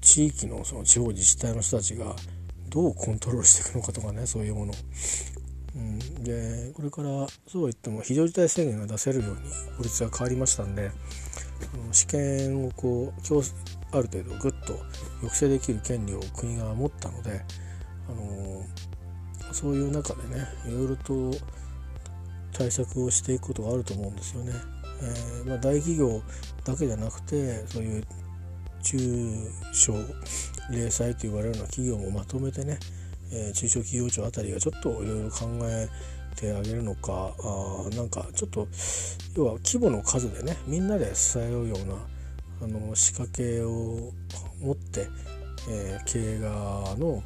[0.00, 2.14] 地域のその地方自治体の人たちが
[2.68, 4.72] どうコントロールしていくのかとかねそういうもの。
[5.76, 7.08] うん、でこれから
[7.46, 9.36] そうは言っても非常事態宣言が出せるように
[9.76, 10.90] 法律が変わりましたんで
[11.92, 14.74] 試験をこうある程度グッと
[15.20, 17.42] 抑制できる権利を国が持ったので、
[18.08, 18.64] あの
[19.52, 21.30] そういう中でねいろいろと
[22.52, 24.52] 対策をしていくことがあると思うんですよね。
[25.02, 26.22] えー、まあ、大企業
[26.64, 28.04] だけじゃなくてそういう
[28.82, 28.98] 中
[29.72, 29.92] 小
[30.70, 32.78] 零細と言われるような企業もまとめてね、
[33.32, 35.88] えー、中小企業庁あたりがちょっといろいろ考え
[36.36, 38.68] てあげるのかあなんかちょっと
[39.36, 41.94] 要は規模の数でねみんなで支えようような
[42.62, 44.12] あの仕掛けを
[44.60, 45.06] 持って、
[45.70, 47.22] えー、経営側の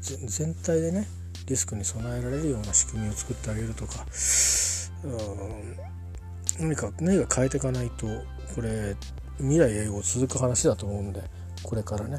[0.00, 1.06] 全体でね
[1.46, 4.06] リスクに備えられるような仕組みを作ってあげるとか
[6.58, 8.06] 何か何か変えていかないと
[8.54, 8.96] これ
[9.38, 11.22] 未来永劫続く話だと思うんで
[11.62, 12.18] これからね。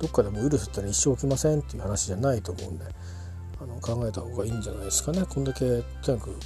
[0.00, 2.86] どっかでもウイルスってのは一生起きませんっていう話じゃないと思うんで
[3.60, 5.24] あの考えた方がいいんじゃないですかね。
[5.28, 6.36] こんだけとにかく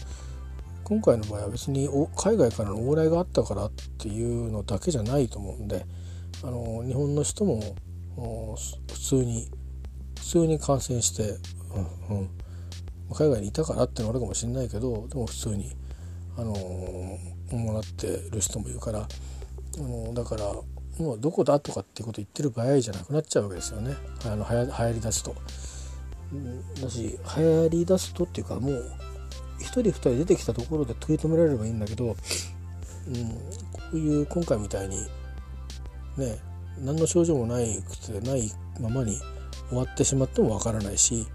[0.82, 5.86] 今回の場合は別に海外からの往来があったからっていうのだけじゃないと思うんで
[6.42, 7.62] あの日本の人も
[8.92, 9.48] 普通に
[10.18, 11.38] 普通に感染して、
[12.10, 12.28] うんうん、
[13.14, 15.74] 海外にいたからってのはあるかもしれないけどでも普通に
[16.36, 16.52] あの
[17.52, 20.44] もらってる人もいるから、あのだから
[20.98, 25.34] もうどこだとかっていうこと言ってる場合じゃなくなっちゃうわけですよねあの流行りだすと。
[26.82, 28.96] だし流行りだすとっていうかもう
[29.60, 32.14] 1人2人出てきたところで食い止められればいいんだけど、うん、
[33.72, 34.98] こういう今回みたいに
[36.16, 36.38] ね
[36.78, 39.20] 何の症状もないくてないままに
[39.68, 41.26] 終わってしまってもわからないし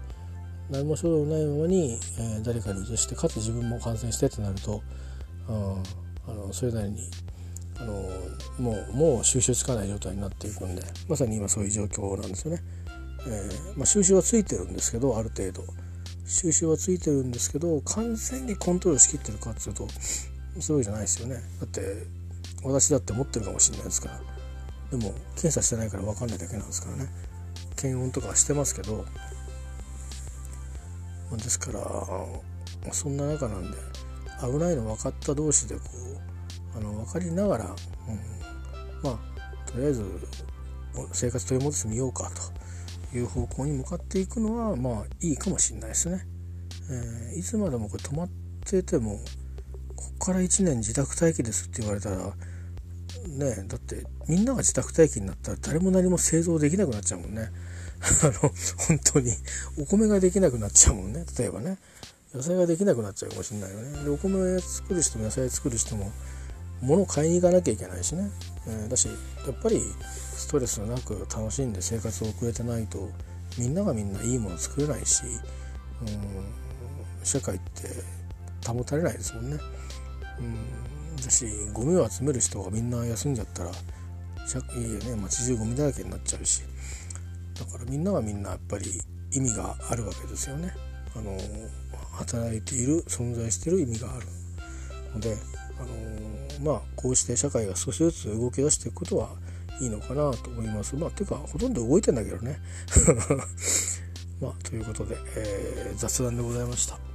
[0.70, 4.82] 何も症状ないままに、えー、誰かに移してかつ自分も感染してってなると、
[5.48, 5.82] うん、
[6.28, 7.10] あのそれなりに
[7.78, 7.92] あの
[8.58, 12.62] もうもう収集つかない状態になっていくんでまさに今そういう状況なんですよね。
[13.26, 15.64] えーまあ、収集はついてるんですけどある程度。
[16.30, 19.88] 収集はついてるんですけど完全にコントロールしきってるかっていうと
[20.60, 21.42] そういうじゃないですよね。
[21.58, 21.80] だって
[22.62, 24.20] 私だって持ってるかもしれないですから。
[24.96, 27.08] でも検査してないから分かんないだけなんですからね。
[27.74, 29.04] 検温とかしてますけど
[31.38, 31.80] ですから
[32.92, 33.76] そんな中なんで
[34.40, 35.82] 危ないの分かった同士でこ
[36.74, 37.74] うあの分かりながら、うん、
[39.02, 40.04] まあとりあえず
[41.12, 42.30] 生活取り戻してみようか
[43.10, 46.26] という方向に向かっていくのはまあいいかもしれないですね。
[46.90, 48.28] えー、いつまでもこれ止まっ
[48.64, 49.20] てても
[49.96, 52.16] こっから1年自宅待機ですって言われたら
[53.28, 57.50] ねだってみんなが自宅待機になったら誰も何も製造できなくなっちゃうもんね。
[58.22, 59.32] あの本当に
[59.78, 61.78] お米ができなくなっちゃうもんね例えばね。
[62.32, 64.04] 野菜ができなくなっちゃうかもしれないよね。
[64.04, 66.12] でお米作る人も野菜作る人も
[66.80, 68.30] 物を買いに行かなきゃいけないしね、
[68.68, 69.12] えー、だしや
[69.50, 69.82] っぱり
[70.36, 73.10] ストレスなく楽しんで生活を送れてないと
[73.58, 75.24] みんながみんないいもの作れないし、
[76.02, 77.88] うん、社会って
[78.66, 79.58] 保たれないですもんね。
[80.38, 83.72] うん、だしゴミを集める人がみんな休んじゃったらい
[84.80, 85.16] いよね。
[85.16, 86.62] 街中ゴミだらけになっちゃうし。
[87.60, 88.86] だからみんながみんなやっぱり
[89.32, 90.72] 意味があるわけですよね。
[91.14, 91.36] あの
[92.12, 94.26] 働いている存在している意味がある
[95.14, 95.36] ので、
[95.78, 99.30] あのまあこうして社会が少しずつ動き出していくことは
[99.80, 102.58] いいのかなと思いますまあていうかほとんど動いてんだけどね
[104.40, 107.09] まあということで、えー、雑談でございました。